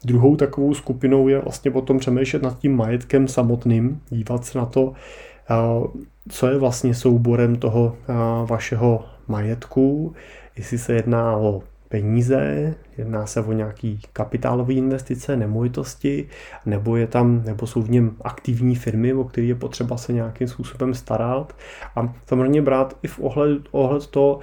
Druhou 0.05 0.35
takovou 0.35 0.73
skupinou 0.73 1.27
je 1.27 1.39
vlastně 1.39 1.71
potom 1.71 1.99
přemýšlet 1.99 2.43
nad 2.43 2.59
tím 2.59 2.75
majetkem 2.75 3.27
samotným, 3.27 4.01
dívat 4.09 4.45
se 4.45 4.57
na 4.57 4.65
to, 4.65 4.93
co 6.29 6.47
je 6.47 6.57
vlastně 6.57 6.95
souborem 6.95 7.55
toho 7.55 7.95
vašeho 8.45 9.05
majetku, 9.27 10.13
jestli 10.57 10.77
se 10.77 10.93
jedná 10.93 11.37
o 11.37 11.63
peníze, 11.91 12.73
jedná 12.97 13.25
se 13.25 13.41
o 13.41 13.51
nějaký 13.51 13.99
kapitálové 14.13 14.73
investice, 14.73 15.35
nemovitosti, 15.35 16.27
nebo 16.65 16.95
je 16.95 17.07
tam, 17.07 17.43
nebo 17.45 17.67
jsou 17.67 17.81
v 17.81 17.89
něm 17.89 18.15
aktivní 18.21 18.75
firmy, 18.75 19.13
o 19.13 19.23
které 19.23 19.47
je 19.47 19.55
potřeba 19.55 19.97
se 19.97 20.13
nějakým 20.13 20.47
způsobem 20.47 20.93
starat. 20.93 21.55
A 21.95 22.13
samozřejmě 22.25 22.61
brát 22.61 22.97
i 23.03 23.07
v 23.07 23.19
ohled, 23.19 23.61
ohled 23.71 24.07
to, 24.07 24.39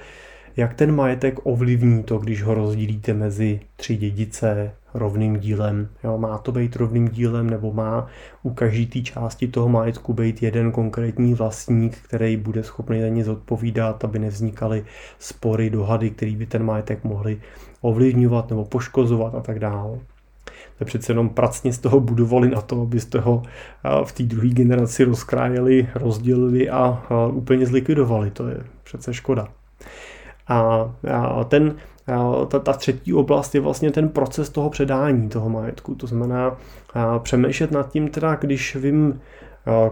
jak 0.59 0.73
ten 0.73 0.95
majetek 0.95 1.39
ovlivní 1.43 2.03
to, 2.03 2.17
když 2.17 2.43
ho 2.43 2.53
rozdílíte 2.53 3.13
mezi 3.13 3.59
tři 3.75 3.97
dědice 3.97 4.71
rovným 4.93 5.39
dílem. 5.39 5.87
Jo, 6.03 6.17
má 6.17 6.37
to 6.37 6.51
být 6.51 6.75
rovným 6.75 7.09
dílem, 7.09 7.49
nebo 7.49 7.73
má 7.73 8.07
u 8.43 8.49
každé 8.53 8.85
té 8.85 9.01
části 9.01 9.47
toho 9.47 9.69
majetku 9.69 10.13
být 10.13 10.43
jeden 10.43 10.71
konkrétní 10.71 11.33
vlastník, 11.33 11.97
který 11.97 12.37
bude 12.37 12.63
schopný 12.63 13.01
za 13.01 13.07
ně 13.07 13.23
zodpovídat, 13.23 14.03
aby 14.03 14.19
nevznikaly 14.19 14.85
spory, 15.19 15.69
dohady, 15.69 16.09
které 16.09 16.31
by 16.31 16.45
ten 16.45 16.63
majetek 16.63 17.03
mohly 17.03 17.41
ovlivňovat 17.81 18.49
nebo 18.49 18.65
poškozovat 18.65 19.35
a 19.35 19.41
tak 19.41 19.59
dále. 19.59 19.99
To 20.77 20.83
je 20.83 20.85
přece 20.85 21.11
jenom 21.11 21.29
pracně 21.29 21.73
z 21.73 21.77
toho 21.77 21.99
budovali 21.99 22.49
na 22.49 22.61
to, 22.61 22.81
abyste 22.81 23.19
ho 23.19 23.43
v 24.03 24.11
té 24.11 24.23
druhé 24.23 24.49
generaci 24.49 25.03
rozkrájeli, 25.03 25.87
rozdělili 25.95 26.69
a 26.69 27.03
úplně 27.31 27.65
zlikvidovali. 27.65 28.31
To 28.31 28.47
je 28.47 28.57
přece 28.83 29.13
škoda. 29.13 29.47
A 30.49 31.43
ten, 31.47 31.75
ta, 32.47 32.59
ta 32.59 32.73
třetí 32.73 33.13
oblast 33.13 33.55
je 33.55 33.61
vlastně 33.61 33.91
ten 33.91 34.09
proces 34.09 34.49
toho 34.49 34.69
předání 34.69 35.29
toho 35.29 35.49
majetku. 35.49 35.95
To 35.95 36.07
znamená 36.07 36.57
přemýšlet 37.19 37.71
nad 37.71 37.91
tím, 37.91 38.07
teda, 38.07 38.35
když 38.35 38.75
vím, 38.75 39.21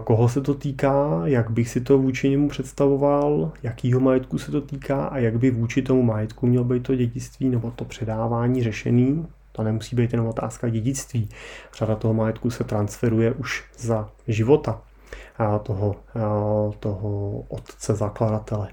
koho 0.04 0.28
se 0.28 0.40
to 0.40 0.54
týká, 0.54 1.20
jak 1.24 1.50
bych 1.50 1.68
si 1.68 1.80
to 1.80 1.98
vůči 1.98 2.28
němu 2.28 2.48
představoval, 2.48 3.52
jakýho 3.62 4.00
majetku 4.00 4.38
se 4.38 4.50
to 4.50 4.60
týká 4.60 5.04
a 5.04 5.18
jak 5.18 5.38
by 5.38 5.50
vůči 5.50 5.82
tomu 5.82 6.02
majetku 6.02 6.46
mělo 6.46 6.64
být 6.64 6.82
to 6.82 6.94
dědictví 6.94 7.48
nebo 7.48 7.70
to 7.70 7.84
předávání 7.84 8.62
řešený. 8.62 9.26
To 9.52 9.62
nemusí 9.62 9.96
být 9.96 10.12
jenom 10.12 10.26
otázka 10.26 10.68
dědictví. 10.68 11.28
Řada 11.78 11.96
toho 11.96 12.14
majetku 12.14 12.50
se 12.50 12.64
transferuje 12.64 13.32
už 13.32 13.64
za 13.78 14.10
života 14.28 14.80
toho, 15.62 15.96
toho 16.80 17.40
otce 17.48 17.94
zakladatele. 17.94 18.68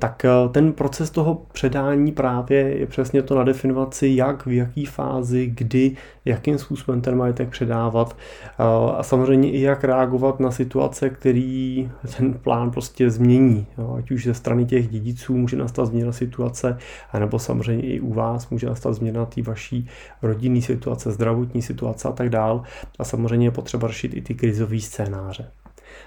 Tak 0.00 0.24
eh, 0.24 0.30
ten 0.52 0.72
proces 0.72 1.10
toho 1.10 1.42
předání 1.52 2.12
právě 2.12 2.58
je 2.58 2.86
přesně 2.86 3.22
to 3.22 3.34
na 3.34 3.44
definovaci, 3.44 4.08
jak, 4.08 4.46
v 4.46 4.52
jaký 4.52 4.86
fázi, 4.86 5.46
kdy, 5.46 5.96
jakým 6.24 6.58
způsobem 6.58 7.00
ten 7.00 7.16
majetek 7.16 7.48
předávat 7.48 8.16
eh, 8.16 8.62
a 8.96 9.02
samozřejmě 9.02 9.50
i 9.50 9.60
jak 9.60 9.84
reagovat 9.84 10.40
na 10.40 10.50
situace, 10.50 11.10
který 11.10 11.90
ten 12.16 12.34
plán 12.34 12.70
prostě 12.70 13.10
změní. 13.10 13.66
Ať 13.98 14.10
už 14.10 14.24
ze 14.24 14.34
strany 14.34 14.64
těch 14.64 14.88
dědiců 14.88 15.36
může 15.36 15.56
nastat 15.56 15.86
změna 15.86 16.12
situace, 16.12 16.78
anebo 17.12 17.38
samozřejmě 17.38 17.82
i 17.82 18.00
u 18.00 18.12
vás 18.12 18.50
může 18.50 18.66
nastat 18.66 18.94
změna 18.94 19.26
té 19.26 19.42
vaší 19.42 19.88
rodinné 20.22 20.62
situace, 20.62 21.12
zdravotní 21.12 21.62
situace 21.62 22.08
a 22.08 22.12
tak 22.12 22.28
dál. 22.28 22.62
A 22.98 23.04
samozřejmě 23.04 23.46
je 23.46 23.50
potřeba 23.50 23.88
řešit 23.88 24.14
i 24.14 24.22
ty 24.22 24.34
krizové 24.34 24.80
scénáře. 24.80 25.50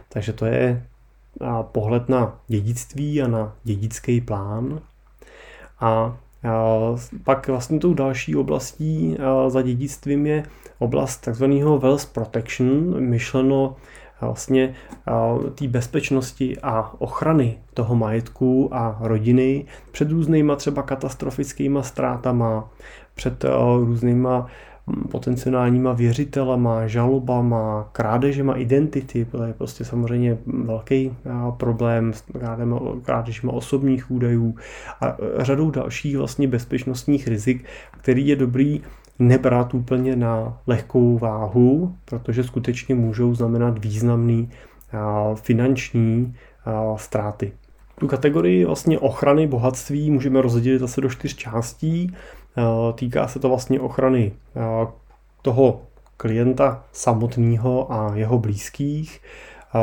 Takže 0.09 0.33
to 0.33 0.45
je 0.45 0.83
pohled 1.61 2.09
na 2.09 2.39
dědictví 2.47 3.21
a 3.21 3.27
na 3.27 3.53
dědický 3.63 4.21
plán. 4.21 4.81
A 5.79 6.17
pak 7.23 7.47
vlastně 7.47 7.79
tou 7.79 7.93
další 7.93 8.35
oblastí 8.35 9.17
za 9.47 9.61
dědictvím 9.61 10.25
je 10.25 10.43
oblast 10.79 11.17
takzvaného 11.17 11.79
wealth 11.79 12.05
protection, 12.05 13.01
myšleno 13.01 13.75
vlastně 14.21 14.75
té 15.55 15.67
bezpečnosti 15.67 16.57
a 16.63 16.93
ochrany 16.97 17.57
toho 17.73 17.95
majetku 17.95 18.69
a 18.71 18.97
rodiny 18.99 19.65
před 19.91 20.11
různýma 20.11 20.55
třeba 20.55 20.81
katastrofickýma 20.81 21.83
ztrátama, 21.83 22.69
před 23.15 23.45
různýma 23.79 24.47
potenciálníma 25.11 25.93
věřitelama, 25.93 26.87
žalobama, 26.87 27.89
krádežema 27.91 28.53
identity, 28.53 29.25
to 29.25 29.43
je 29.43 29.53
prostě 29.53 29.85
samozřejmě 29.85 30.37
velký 30.45 31.13
problém 31.57 32.13
s 32.13 32.23
krádežema 33.03 33.53
osobních 33.53 34.11
údajů 34.11 34.55
a 35.01 35.17
řadou 35.37 35.71
dalších 35.71 36.17
vlastně 36.17 36.47
bezpečnostních 36.47 37.27
rizik, 37.27 37.65
který 37.91 38.27
je 38.27 38.35
dobrý 38.35 38.81
nebrat 39.19 39.73
úplně 39.73 40.15
na 40.15 40.57
lehkou 40.67 41.17
váhu, 41.17 41.95
protože 42.05 42.43
skutečně 42.43 42.95
můžou 42.95 43.35
znamenat 43.35 43.83
významný 43.83 44.49
finanční 45.35 46.35
ztráty. 46.95 47.51
Tu 47.99 48.07
kategorii 48.07 48.65
vlastně 48.65 48.99
ochrany 48.99 49.47
bohatství 49.47 50.11
můžeme 50.11 50.41
rozdělit 50.41 50.79
zase 50.79 51.01
do 51.01 51.09
čtyř 51.09 51.35
částí. 51.35 52.15
Eh, 52.57 52.93
týká 52.93 53.27
se 53.27 53.39
to 53.39 53.49
vlastně 53.49 53.79
ochrany 53.79 54.31
eh, 54.55 54.87
toho 55.41 55.81
klienta 56.17 56.83
samotného 56.91 57.93
a 57.93 58.15
jeho 58.15 58.39
blízkých. 58.39 59.21
Eh, 59.75 59.79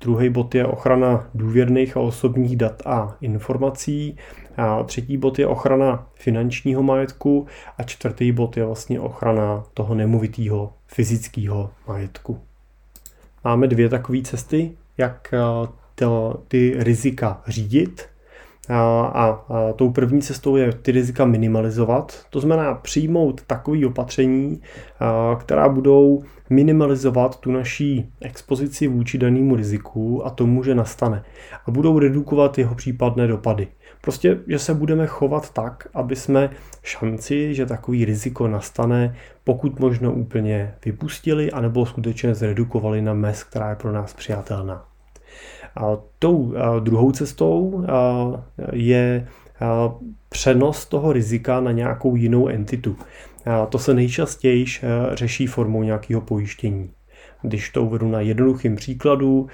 druhý 0.00 0.28
bod 0.28 0.54
je 0.54 0.66
ochrana 0.66 1.26
důvěrných 1.34 1.96
a 1.96 2.00
osobních 2.00 2.56
dat 2.56 2.82
a 2.86 3.16
informací. 3.20 4.16
A 4.56 4.82
třetí 4.82 5.16
bod 5.16 5.38
je 5.38 5.46
ochrana 5.46 6.06
finančního 6.14 6.82
majetku 6.82 7.46
a 7.78 7.82
čtvrtý 7.82 8.32
bod 8.32 8.56
je 8.56 8.64
vlastně 8.64 9.00
ochrana 9.00 9.64
toho 9.74 9.94
nemovitého 9.94 10.72
fyzického 10.86 11.70
majetku. 11.88 12.40
Máme 13.44 13.68
dvě 13.68 13.88
takové 13.88 14.22
cesty, 14.22 14.72
jak 14.98 15.34
to, 15.94 16.42
ty 16.48 16.74
rizika 16.78 17.42
řídit. 17.46 18.11
A, 18.68 19.02
a, 19.02 19.26
a 19.26 19.72
tou 19.72 19.90
první 19.90 20.22
cestou 20.22 20.56
je 20.56 20.72
ty 20.72 20.92
rizika 20.92 21.24
minimalizovat, 21.24 22.26
to 22.30 22.40
znamená 22.40 22.74
přijmout 22.74 23.42
takové 23.46 23.86
opatření, 23.86 24.60
a, 25.00 25.36
která 25.40 25.68
budou 25.68 26.22
minimalizovat 26.50 27.40
tu 27.40 27.52
naší 27.52 28.12
expozici 28.20 28.88
vůči 28.88 29.18
danému 29.18 29.56
riziku 29.56 30.26
a 30.26 30.30
tomu, 30.30 30.62
že 30.64 30.74
nastane. 30.74 31.24
A 31.66 31.70
budou 31.70 31.98
redukovat 31.98 32.58
jeho 32.58 32.74
případné 32.74 33.26
dopady. 33.26 33.68
Prostě, 34.00 34.38
že 34.46 34.58
se 34.58 34.74
budeme 34.74 35.06
chovat 35.06 35.52
tak, 35.52 35.88
aby 35.94 36.16
jsme 36.16 36.50
šanci, 36.82 37.54
že 37.54 37.66
takový 37.66 38.04
riziko 38.04 38.48
nastane, 38.48 39.16
pokud 39.44 39.80
možno 39.80 40.12
úplně 40.12 40.74
vypustili, 40.84 41.50
anebo 41.50 41.86
skutečně 41.86 42.34
zredukovali 42.34 43.02
na 43.02 43.14
mez, 43.14 43.44
která 43.44 43.70
je 43.70 43.76
pro 43.76 43.92
nás 43.92 44.14
přijatelná. 44.14 44.91
A 45.76 45.96
tou 46.18 46.54
druhou 46.80 47.12
cestou 47.12 47.84
je 48.72 49.28
přenos 50.28 50.86
toho 50.86 51.12
rizika 51.12 51.60
na 51.60 51.72
nějakou 51.72 52.16
jinou 52.16 52.48
entitu. 52.48 52.96
To 53.68 53.78
se 53.78 53.94
nejčastěji 53.94 54.64
řeší 55.12 55.46
formou 55.46 55.82
nějakého 55.82 56.20
pojištění. 56.20 56.90
Když 57.42 57.70
to 57.70 57.84
uvedu 57.84 58.08
na 58.08 58.20
jednoduchým 58.20 58.76
příkladu, 58.76 59.46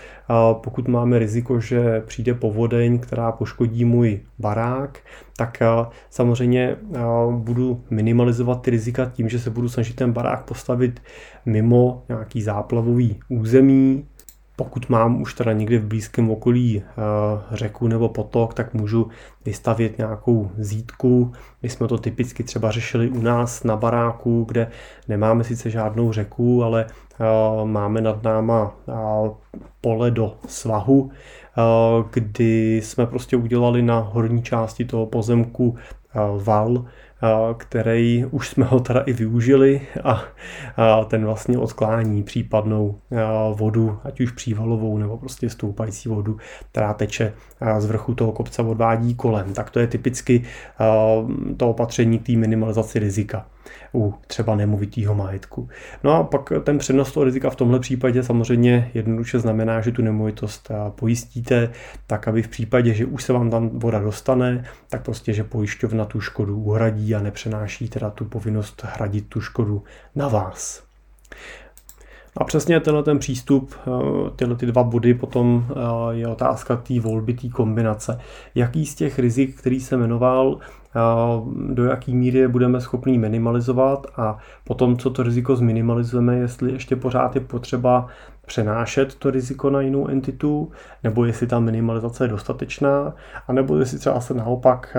pokud 0.53 0.89
máme 0.89 1.19
riziko, 1.19 1.61
že 1.61 2.03
přijde 2.07 2.35
povodeň, 2.35 2.99
která 2.99 3.33
poškodí 3.33 3.85
můj 3.85 4.21
barák, 4.39 4.99
tak 5.37 5.63
samozřejmě 6.11 6.77
budu 7.31 7.85
minimalizovat 7.91 8.63
ty 8.63 8.71
rizika 8.71 9.11
tím, 9.15 9.29
že 9.29 9.39
se 9.39 9.51
budu 9.51 9.69
snažit 9.69 9.97
ten 9.97 10.13
barák 10.13 10.45
postavit 10.45 11.03
mimo 11.47 12.03
nějaký 12.09 12.43
záplavový 12.43 13.21
území, 13.29 14.07
pokud 14.59 14.89
mám 14.89 15.23
už 15.23 15.35
teda 15.35 15.53
někde 15.53 15.79
v 15.79 15.87
blízkém 15.87 16.31
okolí 16.31 16.83
eh, 16.83 16.93
řeku 17.51 17.89
nebo 17.89 18.09
potok, 18.09 18.55
tak 18.55 18.75
můžu 18.75 19.09
vystavět 19.45 19.99
nějakou 19.99 20.51
zítku. 20.59 21.33
My 21.63 21.69
jsme 21.69 21.89
to 21.89 21.99
typicky 21.99 22.45
třeba 22.45 22.71
řešili 22.71 23.09
u 23.09 23.23
nás 23.23 23.65
na 23.65 23.77
baráku, 23.77 24.45
kde 24.49 24.71
nemáme 25.09 25.45
sice 25.45 25.71
žádnou 25.71 26.13
řeku, 26.13 26.65
ale 26.65 26.87
eh, 26.87 27.25
máme 27.65 28.01
nad 28.01 28.23
náma 28.23 28.75
eh, 28.89 28.93
pole 29.81 30.11
do 30.11 30.35
svahu, 30.47 31.11
kdy 32.13 32.77
jsme 32.77 33.07
prostě 33.07 33.37
udělali 33.37 33.83
na 33.83 33.99
horní 33.99 34.43
části 34.43 34.85
toho 34.85 35.07
pozemku 35.07 35.77
val, 36.45 36.85
který 37.57 38.25
už 38.31 38.49
jsme 38.49 38.65
ho 38.65 38.81
teda 38.81 39.01
i 39.01 39.13
využili 39.13 39.81
a 40.05 40.25
ten 41.05 41.25
vlastně 41.25 41.59
odklání 41.59 42.23
případnou 42.23 42.99
vodu, 43.55 43.99
ať 44.05 44.21
už 44.21 44.31
přívalovou 44.31 44.99
nebo 44.99 45.17
prostě 45.17 45.51
stoupající 45.51 46.09
vodu, 46.09 46.37
která 46.71 46.95
teče 46.95 47.33
z 47.79 47.87
vrchu 47.87 48.15
toho 48.15 48.33
kopce 48.33 48.63
odvádí 48.63 49.15
kolem. 49.15 49.53
Tak 49.53 49.71
to 49.71 49.81
je 49.81 49.87
typicky 49.87 50.45
to 51.57 51.71
opatření 51.71 52.19
té 52.19 52.33
minimalizaci 52.33 52.99
rizika 52.99 53.47
u 53.95 54.15
třeba 54.27 54.57
nemovitého 54.57 55.15
majetku. 55.15 55.69
No 56.05 56.13
a 56.13 56.23
pak 56.23 56.53
ten 56.65 56.79
přenos 56.79 57.13
toho 57.13 57.25
rizika 57.25 57.51
v 57.51 57.57
tomhle 57.57 57.81
případě 57.81 58.23
samozřejmě 58.23 58.91
jednoduše 58.95 59.39
znamená, 59.39 59.81
že 59.81 59.93
tu 59.93 60.03
nemovitost 60.03 60.71
pojistíte, 60.91 61.71
tak 62.07 62.29
aby 62.29 62.43
v 62.43 62.49
případě, 62.49 62.95
že 62.95 63.07
už 63.07 63.25
se 63.25 63.33
vám 63.33 63.51
tam 63.51 63.69
voda 63.69 63.99
dostane, 63.99 64.65
tak 64.89 65.03
prostě, 65.03 65.33
že 65.33 65.45
pojišťovna 65.45 66.05
tu 66.05 66.21
škodu 66.21 66.59
uhradí 66.59 67.15
a 67.15 67.21
nepřenáší 67.21 67.89
teda 67.89 68.11
tu 68.11 68.25
povinnost 68.25 68.85
hradit 68.95 69.29
tu 69.29 69.41
škodu 69.41 69.83
na 70.15 70.29
vás. 70.29 70.88
A 72.39 72.45
přesně 72.45 72.81
tenhle 72.81 73.03
ten 73.03 73.19
přístup, 73.19 73.75
eh, 73.75 74.31
tyhle 74.37 74.57
ty 74.57 74.67
dva 74.67 74.83
body, 74.83 75.15
potom 75.15 75.67
eh, 75.71 75.75
je 76.11 76.29
otázka 76.29 76.77
té 76.77 77.01
volby, 77.01 77.35
té 77.35 77.49
kombinace. 77.49 78.21
Jaký 78.55 78.87
z 78.87 78.95
těch 78.95 79.19
rizik, 79.19 79.59
který 79.59 79.81
se 79.81 79.97
jmenoval, 79.97 80.59
do 81.69 81.85
jaký 81.85 82.15
míry 82.15 82.49
budeme 82.49 82.81
schopni 82.81 83.19
minimalizovat 83.19 84.07
a 84.17 84.39
potom, 84.65 84.97
co 84.97 85.11
to 85.11 85.23
riziko 85.23 85.57
zminimalizujeme, 85.57 86.37
jestli 86.37 86.73
ještě 86.73 86.97
pořád 86.97 87.35
je 87.35 87.41
potřeba 87.41 88.07
přenášet 88.49 89.15
to 89.15 89.31
riziko 89.31 89.71
na 89.71 89.81
jinou 89.81 90.09
entitu, 90.09 90.71
nebo 91.05 91.25
jestli 91.25 91.47
ta 91.47 91.61
minimalizace 91.61 92.25
je 92.25 92.29
dostatečná, 92.29 93.15
anebo 93.49 93.79
jestli 93.79 93.99
třeba 93.99 94.21
se 94.21 94.35
naopak 94.35 94.97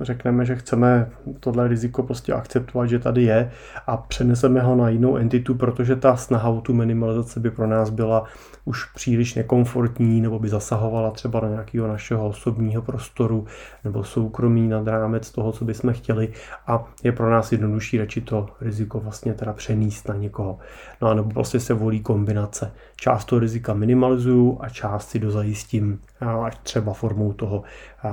řekneme, 0.00 0.44
že 0.44 0.56
chceme 0.56 1.10
tohle 1.40 1.68
riziko 1.68 2.02
prostě 2.02 2.32
akceptovat, 2.32 2.88
že 2.88 2.98
tady 2.98 3.22
je 3.22 3.50
a 3.86 3.96
přeneseme 3.96 4.60
ho 4.60 4.76
na 4.76 4.88
jinou 4.88 5.16
entitu, 5.16 5.54
protože 5.54 5.96
ta 5.96 6.16
snaha 6.16 6.48
o 6.48 6.60
tu 6.60 6.74
minimalizaci 6.74 7.40
by 7.40 7.50
pro 7.50 7.66
nás 7.66 7.90
byla 7.90 8.24
už 8.64 8.84
příliš 8.84 9.34
nekomfortní, 9.34 10.20
nebo 10.20 10.38
by 10.38 10.48
zasahovala 10.48 11.10
třeba 11.10 11.40
do 11.40 11.48
nějakého 11.48 11.88
našeho 11.88 12.28
osobního 12.28 12.82
prostoru 12.82 13.46
nebo 13.84 14.04
soukromí 14.04 14.68
nad 14.68 14.86
rámec 14.86 15.30
toho, 15.30 15.52
co 15.52 15.64
bychom 15.64 15.92
chtěli 15.92 16.32
a 16.66 16.84
je 17.02 17.12
pro 17.12 17.30
nás 17.30 17.52
jednodušší 17.52 17.98
radši 17.98 18.20
to 18.20 18.48
riziko 18.60 19.00
vlastně 19.00 19.34
teda 19.34 19.52
přenést 19.52 20.08
na 20.08 20.14
někoho. 20.14 20.58
No 21.02 21.08
a 21.08 21.14
nebo 21.14 21.30
prostě 21.30 21.60
se 21.60 21.74
volí 21.74 22.00
kombinace. 22.00 22.71
Část 22.96 23.24
toho 23.24 23.40
rizika 23.40 23.74
minimalizuju 23.74 24.58
a 24.60 24.68
část 24.68 25.08
si 25.08 25.18
dozajistím 25.18 26.00
ať 26.44 26.58
třeba 26.58 26.92
formou 26.92 27.32
toho 27.32 27.62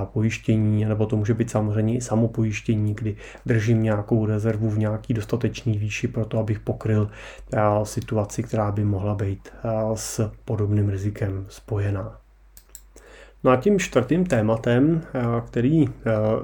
pojištění, 0.04 0.84
nebo 0.84 1.06
to 1.06 1.16
může 1.16 1.34
být 1.34 1.50
samozřejmě 1.50 1.96
i 1.96 2.00
samopojištění, 2.00 2.94
kdy 2.94 3.16
držím 3.46 3.82
nějakou 3.82 4.26
rezervu 4.26 4.70
v 4.70 4.78
nějaký 4.78 5.14
dostatečný 5.14 5.78
výši 5.78 6.08
pro 6.08 6.24
to, 6.24 6.38
abych 6.38 6.60
pokryl 6.60 7.10
situaci, 7.82 8.42
která 8.42 8.72
by 8.72 8.84
mohla 8.84 9.14
být 9.14 9.48
s 9.94 10.30
podobným 10.44 10.88
rizikem 10.88 11.46
spojená. 11.48 12.16
No 13.44 13.50
a 13.50 13.56
tím 13.56 13.78
čtvrtým 13.78 14.26
tématem, 14.26 15.02
který 15.46 15.84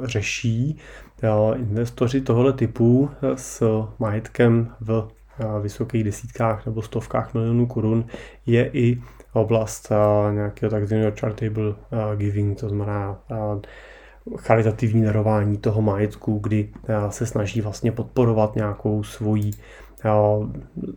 řeší 0.03 0.79
investoři 1.55 2.21
tohoto 2.21 2.53
typu 2.53 3.11
s 3.35 3.63
majetkem 3.99 4.73
v 4.81 5.09
vysokých 5.61 6.05
desítkách 6.05 6.67
nebo 6.67 6.83
stovkách 6.83 7.35
milionů 7.35 7.67
korun, 7.67 8.05
je 8.47 8.71
i 8.73 9.03
oblast 9.33 9.93
nějakého 10.33 10.71
takzvaného 10.71 11.13
charitable 11.21 11.75
giving, 12.17 12.61
to 12.61 12.69
znamená 12.69 13.19
charitativní 14.37 15.05
darování 15.05 15.59
toho 15.59 15.83
majetku, 15.83 16.39
kdy 16.39 16.69
se 17.11 17.27
snaží 17.27 17.61
vlastně 17.61 17.93
podporovat 17.93 18.57
nějakou 18.57 19.03
svoji 19.03 19.51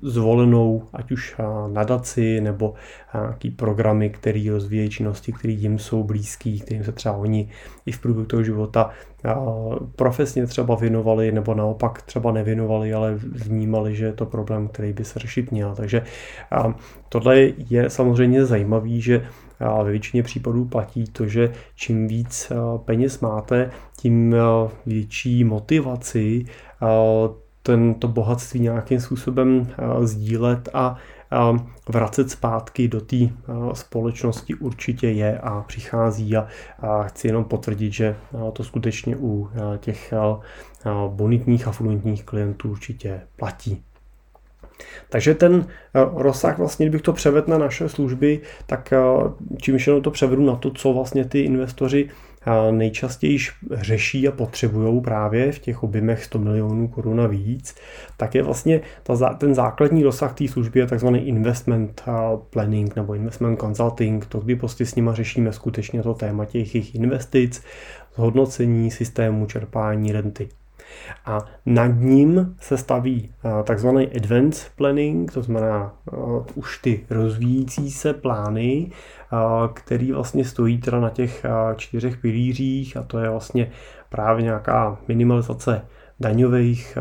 zvolenou, 0.01 0.83
ať 0.93 1.11
už 1.11 1.35
nadaci 1.67 2.41
nebo 2.41 2.73
nějaký 3.13 3.51
programy, 3.51 4.09
které 4.09 4.45
rozvíjejí 4.51 4.89
činnosti, 4.89 5.31
které 5.31 5.53
jim 5.53 5.79
jsou 5.79 6.03
blízký, 6.03 6.59
kterým 6.59 6.83
se 6.83 6.91
třeba 6.91 7.15
oni 7.15 7.49
i 7.85 7.91
v 7.91 7.99
průběhu 7.99 8.25
toho 8.25 8.43
života 8.43 8.89
profesně 9.95 10.47
třeba 10.47 10.75
věnovali 10.75 11.31
nebo 11.31 11.53
naopak 11.53 12.01
třeba 12.01 12.31
nevěnovali, 12.31 12.93
ale 12.93 13.15
vnímali, 13.15 13.95
že 13.95 14.05
je 14.05 14.13
to 14.13 14.25
problém, 14.25 14.67
který 14.67 14.93
by 14.93 15.05
se 15.05 15.19
řešit 15.19 15.51
měl. 15.51 15.75
Takže 15.75 16.01
tohle 17.09 17.39
je 17.69 17.89
samozřejmě 17.89 18.45
zajímavý, 18.45 19.01
že 19.01 19.25
ve 19.83 19.91
většině 19.91 20.23
případů 20.23 20.65
platí 20.65 21.03
to, 21.03 21.27
že 21.27 21.51
čím 21.75 22.07
víc 22.07 22.51
peněz 22.85 23.19
máte, 23.19 23.71
tím 23.97 24.35
větší 24.85 25.43
motivaci 25.43 26.45
tento 27.63 28.07
bohatství 28.07 28.59
nějakým 28.59 28.99
způsobem 28.99 29.67
eh, 29.69 30.07
sdílet 30.07 30.69
a 30.73 30.95
vracet 31.89 32.31
zpátky 32.31 32.87
do 32.87 33.01
té 33.01 33.17
eh, 33.17 33.29
společnosti 33.73 34.55
určitě 34.55 35.09
je 35.09 35.39
a 35.39 35.61
přichází 35.61 36.35
a, 36.35 36.47
chci 37.03 37.27
jenom 37.27 37.43
potvrdit, 37.43 37.93
že 37.93 38.05
eh, 38.05 38.51
to 38.53 38.63
skutečně 38.63 39.17
u 39.17 39.49
těch 39.79 40.13
bonitních 41.07 41.67
a 41.67 41.71
fluentních 41.71 42.23
klientů 42.23 42.71
určitě 42.71 43.21
platí. 43.35 43.83
Takže 45.09 45.35
ten 45.35 45.67
rozsah, 46.15 46.57
vlastně, 46.57 46.85
kdybych 46.85 47.01
to 47.01 47.13
převedl 47.13 47.51
na 47.51 47.57
naše 47.57 47.89
služby, 47.89 48.41
tak 48.65 48.93
čímž 49.61 49.87
jenom 49.87 50.01
to 50.01 50.11
převedu 50.11 50.45
na 50.45 50.55
to, 50.55 50.71
co 50.71 50.93
vlastně 50.93 51.25
ty 51.25 51.39
investoři 51.39 52.09
nejčastěji 52.71 53.37
řeší 53.71 54.27
a 54.27 54.31
potřebují 54.31 55.01
právě 55.01 55.51
v 55.51 55.59
těch 55.59 55.83
objemech 55.83 56.23
100 56.23 56.39
milionů 56.39 56.87
korun 56.87 57.21
a 57.21 57.27
víc, 57.27 57.75
tak 58.17 58.35
je 58.35 58.43
vlastně 58.43 58.81
ta, 59.03 59.33
ten 59.33 59.55
základní 59.55 60.03
rozsah 60.03 60.33
té 60.33 60.47
služby 60.47 60.79
je 60.79 60.87
takzvaný 60.87 61.27
investment 61.27 62.03
planning 62.49 62.95
nebo 62.95 63.13
investment 63.13 63.59
consulting, 63.59 64.25
to 64.25 64.39
kdy 64.39 64.55
prostě 64.55 64.85
s 64.85 64.95
nima 64.95 65.13
řešíme 65.13 65.53
skutečně 65.53 66.03
to 66.03 66.13
téma 66.13 66.45
těch 66.45 66.75
jejich 66.75 66.95
investic, 66.95 67.63
zhodnocení 68.15 68.91
systému 68.91 69.45
čerpání 69.45 70.11
renty. 70.11 70.49
A 71.25 71.45
nad 71.65 71.87
ním 71.87 72.55
se 72.59 72.77
staví 72.77 73.29
eh, 73.29 73.63
takzvaný 73.63 74.07
advanced 74.15 74.71
planning, 74.75 75.31
to 75.31 75.41
znamená 75.41 75.93
uh, 76.11 76.45
už 76.55 76.77
ty 76.77 77.05
rozvíjící 77.09 77.91
se 77.91 78.13
plány, 78.13 78.91
uh, 79.31 79.67
který 79.73 80.11
vlastně 80.11 80.45
stojí 80.45 80.77
teda 80.77 80.99
na 80.99 81.09
těch 81.09 81.45
čtyřech 81.75 82.17
pilířích 82.17 82.97
a 82.97 83.03
to 83.03 83.19
je 83.19 83.29
vlastně 83.29 83.71
právě 84.09 84.43
nějaká 84.43 84.97
minimalizace 85.07 85.81
daňových 86.19 86.97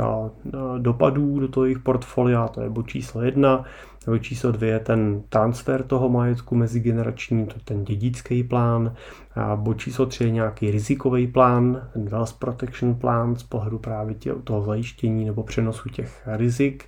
dopadů 0.78 1.40
do 1.40 1.48
toho 1.48 1.64
jejich 1.64 1.78
portfolia, 1.78 2.48
to 2.48 2.60
je 2.60 2.70
bod 2.70 2.88
číslo 2.88 3.22
jedna, 3.22 3.64
nebo 4.08 4.18
číslo 4.18 4.52
dvě 4.52 4.70
je 4.70 4.78
ten 4.78 5.22
transfer 5.28 5.82
toho 5.82 6.08
majetku 6.08 6.54
mezigenerační, 6.54 7.46
to 7.46 7.54
je 7.54 7.60
ten 7.64 7.84
dědický 7.84 8.44
plán, 8.44 8.94
a 9.34 9.56
bod 9.56 9.74
číslo 9.74 10.06
tři 10.06 10.24
je 10.24 10.30
nějaký 10.30 10.70
rizikový 10.70 11.26
plán, 11.26 11.88
ten 11.92 12.04
wealth 12.08 12.32
protection 12.32 12.94
plán 12.94 13.36
z 13.36 13.42
pohledu 13.42 13.78
právě 13.78 14.14
tě, 14.14 14.34
toho 14.44 14.62
zajištění 14.62 15.24
nebo 15.24 15.42
přenosu 15.42 15.88
těch 15.88 16.22
rizik 16.26 16.84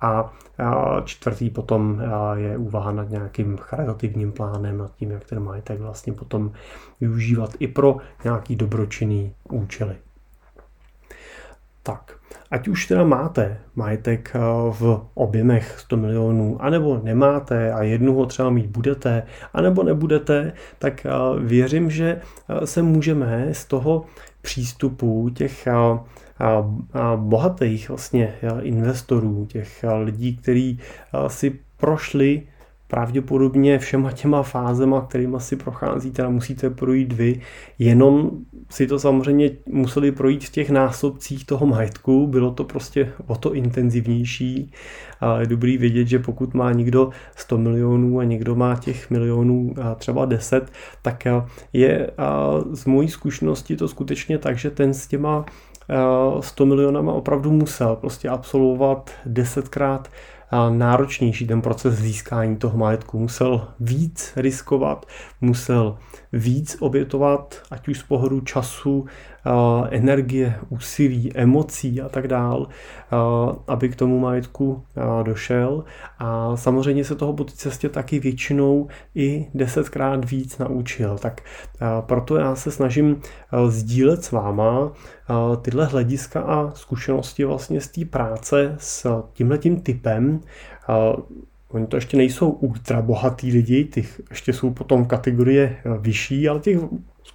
a 0.00 0.32
čtvrtý 1.04 1.50
potom 1.50 2.02
je 2.34 2.56
úvaha 2.56 2.92
nad 2.92 3.10
nějakým 3.10 3.56
charitativním 3.56 4.32
plánem, 4.32 4.78
nad 4.78 4.96
tím, 4.96 5.10
jak 5.10 5.24
ten 5.24 5.44
majetek 5.44 5.80
vlastně 5.80 6.12
potom 6.12 6.52
využívat 7.00 7.50
i 7.58 7.68
pro 7.68 7.96
nějaký 8.24 8.56
dobročinný 8.56 9.32
účely. 9.50 9.96
Tak, 11.86 12.18
ať 12.50 12.68
už 12.68 12.86
teda 12.86 13.04
máte 13.04 13.58
majetek 13.74 14.32
eh, 14.34 14.38
v 14.70 15.06
objemech 15.14 15.74
100 15.78 15.96
milionů, 15.96 16.62
anebo 16.62 17.00
nemáte 17.02 17.72
a 17.72 17.82
jednu 17.82 18.14
ho 18.14 18.26
třeba 18.26 18.50
mít 18.50 18.66
budete, 18.66 19.22
anebo 19.54 19.82
nebudete, 19.82 20.52
tak 20.78 21.06
eh, 21.06 21.10
věřím, 21.40 21.90
že 21.90 22.20
eh, 22.48 22.66
se 22.66 22.82
můžeme 22.82 23.48
z 23.52 23.64
toho 23.64 24.04
přístupu 24.42 25.30
těch 25.34 25.68
bohatých 27.16 27.88
vlastně 27.88 28.34
investorů, 28.62 29.46
těch 29.46 29.84
lidí, 30.02 30.36
kteří 30.36 30.78
si 31.26 31.58
prošli 31.76 32.42
pravděpodobně 32.88 33.78
všema 33.78 34.12
těma 34.12 34.42
fázema, 34.42 35.00
kterými 35.00 35.36
si 35.38 35.56
prochází, 35.56 36.10
teda 36.10 36.28
musíte 36.28 36.70
projít 36.70 37.12
vy, 37.12 37.40
jenom 37.78 38.30
si 38.70 38.86
to 38.86 38.98
samozřejmě 38.98 39.50
museli 39.66 40.12
projít 40.12 40.44
v 40.44 40.50
těch 40.52 40.70
násobcích 40.70 41.46
toho 41.46 41.66
majetku, 41.66 42.26
bylo 42.26 42.50
to 42.50 42.64
prostě 42.64 43.12
o 43.26 43.36
to 43.36 43.54
intenzivnější 43.54 44.72
a 45.20 45.40
je 45.40 45.46
dobrý 45.46 45.78
vědět, 45.78 46.08
že 46.08 46.18
pokud 46.18 46.54
má 46.54 46.72
někdo 46.72 47.10
100 47.36 47.58
milionů 47.58 48.18
a 48.18 48.24
někdo 48.24 48.54
má 48.54 48.76
těch 48.76 49.10
milionů 49.10 49.74
třeba 49.96 50.24
10, 50.24 50.72
tak 51.02 51.24
je 51.72 52.10
z 52.72 52.84
mojí 52.84 53.08
zkušenosti 53.08 53.76
to 53.76 53.88
skutečně 53.88 54.38
tak, 54.38 54.58
že 54.58 54.70
ten 54.70 54.94
s 54.94 55.06
těma 55.06 55.44
100 56.40 56.66
milionama 56.66 57.12
opravdu 57.12 57.52
musel 57.52 57.96
prostě 57.96 58.28
absolvovat 58.28 59.10
desetkrát 59.26 60.08
náročnější 60.70 61.46
ten 61.46 61.62
proces 61.62 61.94
získání 61.94 62.56
toho 62.56 62.78
majetku. 62.78 63.18
Musel 63.18 63.68
víc 63.80 64.32
riskovat, 64.36 65.06
musel 65.40 65.98
víc 66.32 66.76
obětovat, 66.80 67.62
ať 67.70 67.88
už 67.88 67.98
z 67.98 68.02
pohledu 68.02 68.40
času, 68.40 69.06
energie, 69.90 70.54
úsilí, 70.68 71.32
emocí 71.34 72.00
a 72.00 72.08
tak 72.08 72.28
dál, 72.28 72.68
aby 73.68 73.88
k 73.88 73.96
tomu 73.96 74.18
majetku 74.18 74.82
došel. 75.22 75.84
A 76.18 76.56
samozřejmě 76.56 77.04
se 77.04 77.14
toho 77.14 77.32
po 77.32 77.44
té 77.44 77.52
cestě 77.52 77.88
taky 77.88 78.18
většinou 78.18 78.88
i 79.14 79.46
desetkrát 79.54 80.30
víc 80.30 80.58
naučil. 80.58 81.18
Tak 81.18 81.40
proto 82.00 82.36
já 82.36 82.54
se 82.54 82.70
snažím 82.70 83.20
sdílet 83.68 84.24
s 84.24 84.32
váma 84.32 84.92
tyhle 85.62 85.84
hlediska 85.84 86.40
a 86.40 86.70
zkušenosti 86.74 87.44
vlastně 87.44 87.80
z 87.80 87.88
té 87.88 88.04
práce 88.04 88.76
s 88.78 89.22
tímhletím 89.32 89.80
typem 89.80 90.40
Oni 91.68 91.86
to 91.86 91.96
ještě 91.96 92.16
nejsou 92.16 92.50
ultra 92.50 93.02
bohatý 93.02 93.52
lidi, 93.52 93.84
ty 93.84 94.06
ještě 94.30 94.52
jsou 94.52 94.70
potom 94.70 95.04
kategorie 95.04 95.76
vyšší, 95.98 96.48
ale 96.48 96.60
těch 96.60 96.78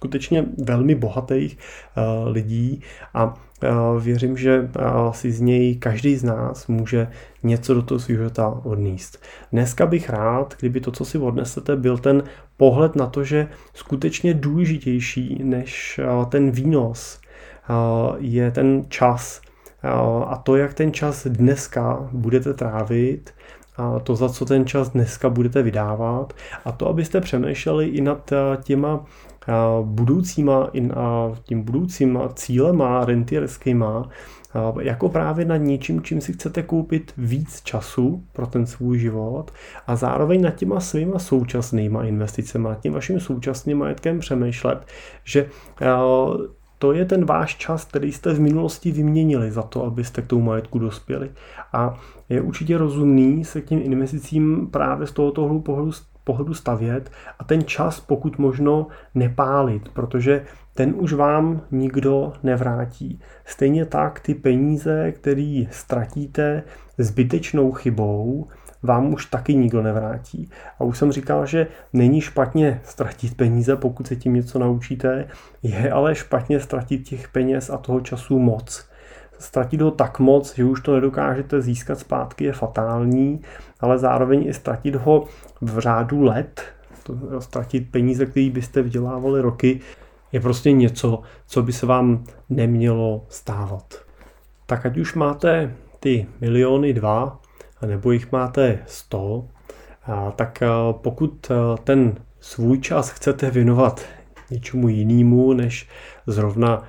skutečně 0.02 0.44
velmi 0.64 0.94
bohatých 0.94 1.58
uh, 1.58 2.32
lidí 2.32 2.82
a 3.14 3.24
uh, 3.24 4.02
věřím, 4.02 4.36
že 4.36 4.60
uh, 4.60 5.12
si 5.12 5.32
z 5.32 5.40
něj 5.40 5.76
každý 5.76 6.16
z 6.16 6.24
nás 6.24 6.66
může 6.66 7.08
něco 7.42 7.74
do 7.74 7.82
toho 7.82 7.98
svého 7.98 8.18
života 8.18 8.48
odníst. 8.48 9.22
Dneska 9.52 9.86
bych 9.86 10.10
rád, 10.10 10.54
kdyby 10.58 10.80
to, 10.80 10.90
co 10.90 11.04
si 11.04 11.18
odnesete, 11.18 11.76
byl 11.76 11.98
ten 11.98 12.22
pohled 12.56 12.96
na 12.96 13.06
to, 13.06 13.24
že 13.24 13.48
skutečně 13.74 14.34
důležitější 14.34 15.40
než 15.44 16.00
ten 16.28 16.50
výnos 16.50 17.20
je 18.18 18.50
ten 18.50 18.84
čas 18.88 19.40
a 20.26 20.36
to, 20.36 20.56
jak 20.56 20.74
ten 20.74 20.92
čas 20.92 21.26
dneska 21.26 22.08
budete 22.12 22.54
trávit, 22.54 23.30
a 23.76 23.98
to, 23.98 24.16
za 24.16 24.28
co 24.28 24.44
ten 24.44 24.66
čas 24.66 24.88
dneska 24.88 25.30
budete 25.30 25.62
vydávat 25.62 26.32
a 26.64 26.72
to, 26.72 26.88
abyste 26.88 27.20
přemýšleli 27.20 27.86
i 27.86 28.00
nad 28.00 28.30
těma 28.62 29.04
budoucíma, 29.82 30.70
tím 31.42 31.62
budoucíma 31.62 32.28
cílema 32.28 33.04
rentierskýma, 33.04 34.08
jako 34.80 35.08
právě 35.08 35.44
nad 35.44 35.56
něčím, 35.56 36.02
čím 36.02 36.20
si 36.20 36.32
chcete 36.32 36.62
koupit 36.62 37.12
víc 37.16 37.60
času 37.62 38.24
pro 38.32 38.46
ten 38.46 38.66
svůj 38.66 38.98
život 38.98 39.50
a 39.86 39.96
zároveň 39.96 40.42
nad 40.42 40.50
těma 40.50 40.80
svýma 40.80 41.18
současnýma 41.18 42.04
investicemi, 42.04 42.64
nad 42.64 42.80
tím 42.80 42.92
vaším 42.92 43.20
současným 43.20 43.78
majetkem 43.78 44.18
přemýšlet, 44.18 44.86
že 45.24 45.46
to 46.78 46.92
je 46.92 47.04
ten 47.04 47.24
váš 47.24 47.56
čas, 47.56 47.84
který 47.84 48.12
jste 48.12 48.34
v 48.34 48.40
minulosti 48.40 48.90
vyměnili 48.90 49.50
za 49.50 49.62
to, 49.62 49.84
abyste 49.84 50.22
k 50.22 50.26
tomu 50.26 50.42
majetku 50.42 50.78
dospěli. 50.78 51.30
A 51.72 52.00
je 52.28 52.40
určitě 52.40 52.78
rozumný 52.78 53.44
se 53.44 53.60
k 53.60 53.64
těm 53.64 53.80
investicím 53.82 54.68
právě 54.70 55.06
z 55.06 55.12
tohoto 55.12 55.60
pohledu 55.60 55.92
pohledu 56.24 56.54
stavět 56.54 57.10
a 57.38 57.44
ten 57.44 57.64
čas 57.64 58.00
pokud 58.00 58.38
možno 58.38 58.86
nepálit, 59.14 59.88
protože 59.88 60.44
ten 60.74 60.94
už 60.96 61.12
vám 61.12 61.60
nikdo 61.70 62.32
nevrátí. 62.42 63.20
Stejně 63.44 63.86
tak 63.86 64.20
ty 64.20 64.34
peníze, 64.34 65.12
které 65.12 65.64
ztratíte 65.70 66.62
zbytečnou 66.98 67.72
chybou, 67.72 68.48
vám 68.82 69.14
už 69.14 69.26
taky 69.26 69.54
nikdo 69.54 69.82
nevrátí. 69.82 70.50
A 70.78 70.84
už 70.84 70.98
jsem 70.98 71.12
říkal, 71.12 71.46
že 71.46 71.66
není 71.92 72.20
špatně 72.20 72.80
ztratit 72.84 73.36
peníze, 73.36 73.76
pokud 73.76 74.06
se 74.06 74.16
tím 74.16 74.34
něco 74.34 74.58
naučíte, 74.58 75.28
je 75.62 75.92
ale 75.92 76.14
špatně 76.14 76.60
ztratit 76.60 77.02
těch 77.08 77.28
peněz 77.28 77.70
a 77.70 77.76
toho 77.76 78.00
času 78.00 78.38
moc. 78.38 78.91
Ztratit 79.42 79.80
ho 79.80 79.90
tak 79.90 80.18
moc, 80.18 80.54
že 80.54 80.64
už 80.64 80.80
to 80.80 80.94
nedokážete 80.94 81.60
získat 81.60 81.98
zpátky, 81.98 82.44
je 82.44 82.52
fatální, 82.52 83.40
ale 83.80 83.98
zároveň 83.98 84.46
i 84.46 84.54
ztratit 84.54 84.94
ho 84.94 85.24
v 85.60 85.78
řádu 85.78 86.22
let, 86.22 86.62
to, 87.02 87.40
ztratit 87.40 87.90
peníze, 87.90 88.26
které 88.26 88.50
byste 88.50 88.82
vydělávali 88.82 89.40
roky, 89.40 89.80
je 90.32 90.40
prostě 90.40 90.72
něco, 90.72 91.22
co 91.46 91.62
by 91.62 91.72
se 91.72 91.86
vám 91.86 92.24
nemělo 92.50 93.24
stávat. 93.28 93.94
Tak 94.66 94.86
ať 94.86 94.98
už 94.98 95.14
máte 95.14 95.74
ty 96.00 96.26
miliony 96.40 96.92
dva, 96.92 97.40
nebo 97.86 98.12
jich 98.12 98.32
máte 98.32 98.78
sto, 98.86 99.44
tak 100.36 100.62
pokud 100.92 101.50
ten 101.84 102.14
svůj 102.40 102.78
čas 102.78 103.10
chcete 103.10 103.50
věnovat 103.50 104.04
něčemu 104.50 104.88
jinému, 104.88 105.52
než 105.52 105.88
zrovna 106.26 106.82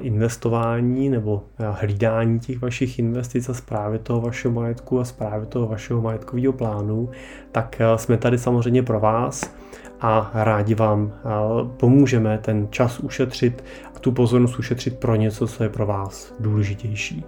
investování 0.00 1.08
nebo 1.08 1.44
hlídání 1.58 2.40
těch 2.40 2.62
vašich 2.62 2.98
investic 2.98 3.48
a 3.48 3.54
zprávy 3.54 3.98
toho 3.98 4.20
vašeho 4.20 4.54
majetku 4.54 5.00
a 5.00 5.04
zprávy 5.04 5.46
toho 5.46 5.66
vašeho 5.66 6.00
majetkového 6.00 6.52
plánu, 6.52 7.10
tak 7.52 7.80
jsme 7.96 8.16
tady 8.16 8.38
samozřejmě 8.38 8.82
pro 8.82 9.00
vás 9.00 9.54
a 10.00 10.30
rádi 10.34 10.74
vám 10.74 11.12
pomůžeme 11.76 12.38
ten 12.38 12.68
čas 12.70 13.00
ušetřit 13.00 13.64
a 13.96 13.98
tu 13.98 14.12
pozornost 14.12 14.58
ušetřit 14.58 14.98
pro 14.98 15.14
něco, 15.14 15.46
co 15.46 15.62
je 15.62 15.68
pro 15.68 15.86
vás 15.86 16.34
důležitější. 16.40 17.24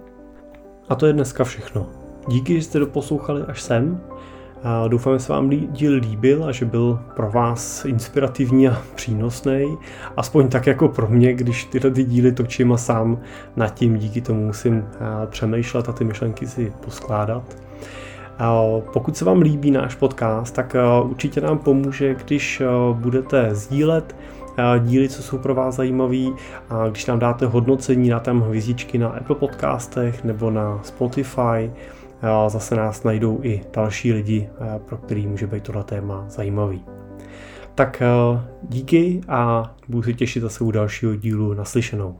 A 0.89 0.95
to 0.95 1.05
je 1.05 1.13
dneska 1.13 1.43
všechno. 1.43 1.87
Díky, 2.27 2.55
že 2.55 2.61
jste 2.61 2.79
doposlouchali 2.79 3.41
až 3.41 3.61
sem. 3.61 4.01
Doufám, 4.87 5.13
že 5.13 5.19
se 5.19 5.33
vám 5.33 5.49
díl 5.49 5.93
líbil 5.93 6.45
a 6.45 6.51
že 6.51 6.65
byl 6.65 6.99
pro 7.15 7.31
vás 7.31 7.85
inspirativní 7.85 8.67
a 8.67 8.81
přínosný. 8.95 9.77
Aspoň 10.17 10.47
tak 10.47 10.67
jako 10.67 10.87
pro 10.87 11.07
mě, 11.07 11.33
když 11.33 11.65
tyhle 11.65 11.91
ty 11.91 12.03
díly 12.03 12.31
točím 12.31 12.73
a 12.73 12.77
sám 12.77 13.17
nad 13.55 13.73
tím 13.73 13.97
díky 13.97 14.21
tomu 14.21 14.45
musím 14.45 14.85
přemýšlet 15.25 15.89
a 15.89 15.93
ty 15.93 16.03
myšlenky 16.03 16.47
si 16.47 16.73
poskládat. 16.85 17.57
Pokud 18.93 19.17
se 19.17 19.25
vám 19.25 19.41
líbí 19.41 19.71
náš 19.71 19.95
podcast, 19.95 20.55
tak 20.55 20.75
určitě 21.03 21.41
nám 21.41 21.57
pomůže, 21.57 22.15
když 22.25 22.61
budete 22.93 23.55
sdílet 23.55 24.15
díly, 24.79 25.09
co 25.09 25.23
jsou 25.23 25.37
pro 25.37 25.55
vás 25.55 25.75
zajímavý 25.75 26.33
a 26.69 26.87
když 26.89 27.05
nám 27.05 27.19
dáte 27.19 27.45
hodnocení, 27.45 28.09
na 28.09 28.19
tam 28.19 28.41
hvězdičky 28.41 28.97
na 28.97 29.07
Apple 29.07 29.35
podcastech 29.35 30.23
nebo 30.23 30.51
na 30.51 30.79
Spotify, 30.83 31.71
zase 32.47 32.75
nás 32.75 33.03
najdou 33.03 33.39
i 33.43 33.61
další 33.73 34.13
lidi, 34.13 34.49
pro 34.85 34.97
který 34.97 35.27
může 35.27 35.47
být 35.47 35.63
tohle 35.63 35.83
téma 35.83 36.25
zajímavý. 36.29 36.85
Tak 37.75 38.03
díky 38.63 39.21
a 39.27 39.71
budu 39.87 40.03
se 40.03 40.13
těšit 40.13 40.41
zase 40.41 40.63
u 40.63 40.71
dalšího 40.71 41.15
dílu 41.15 41.53
naslyšenou. 41.53 42.19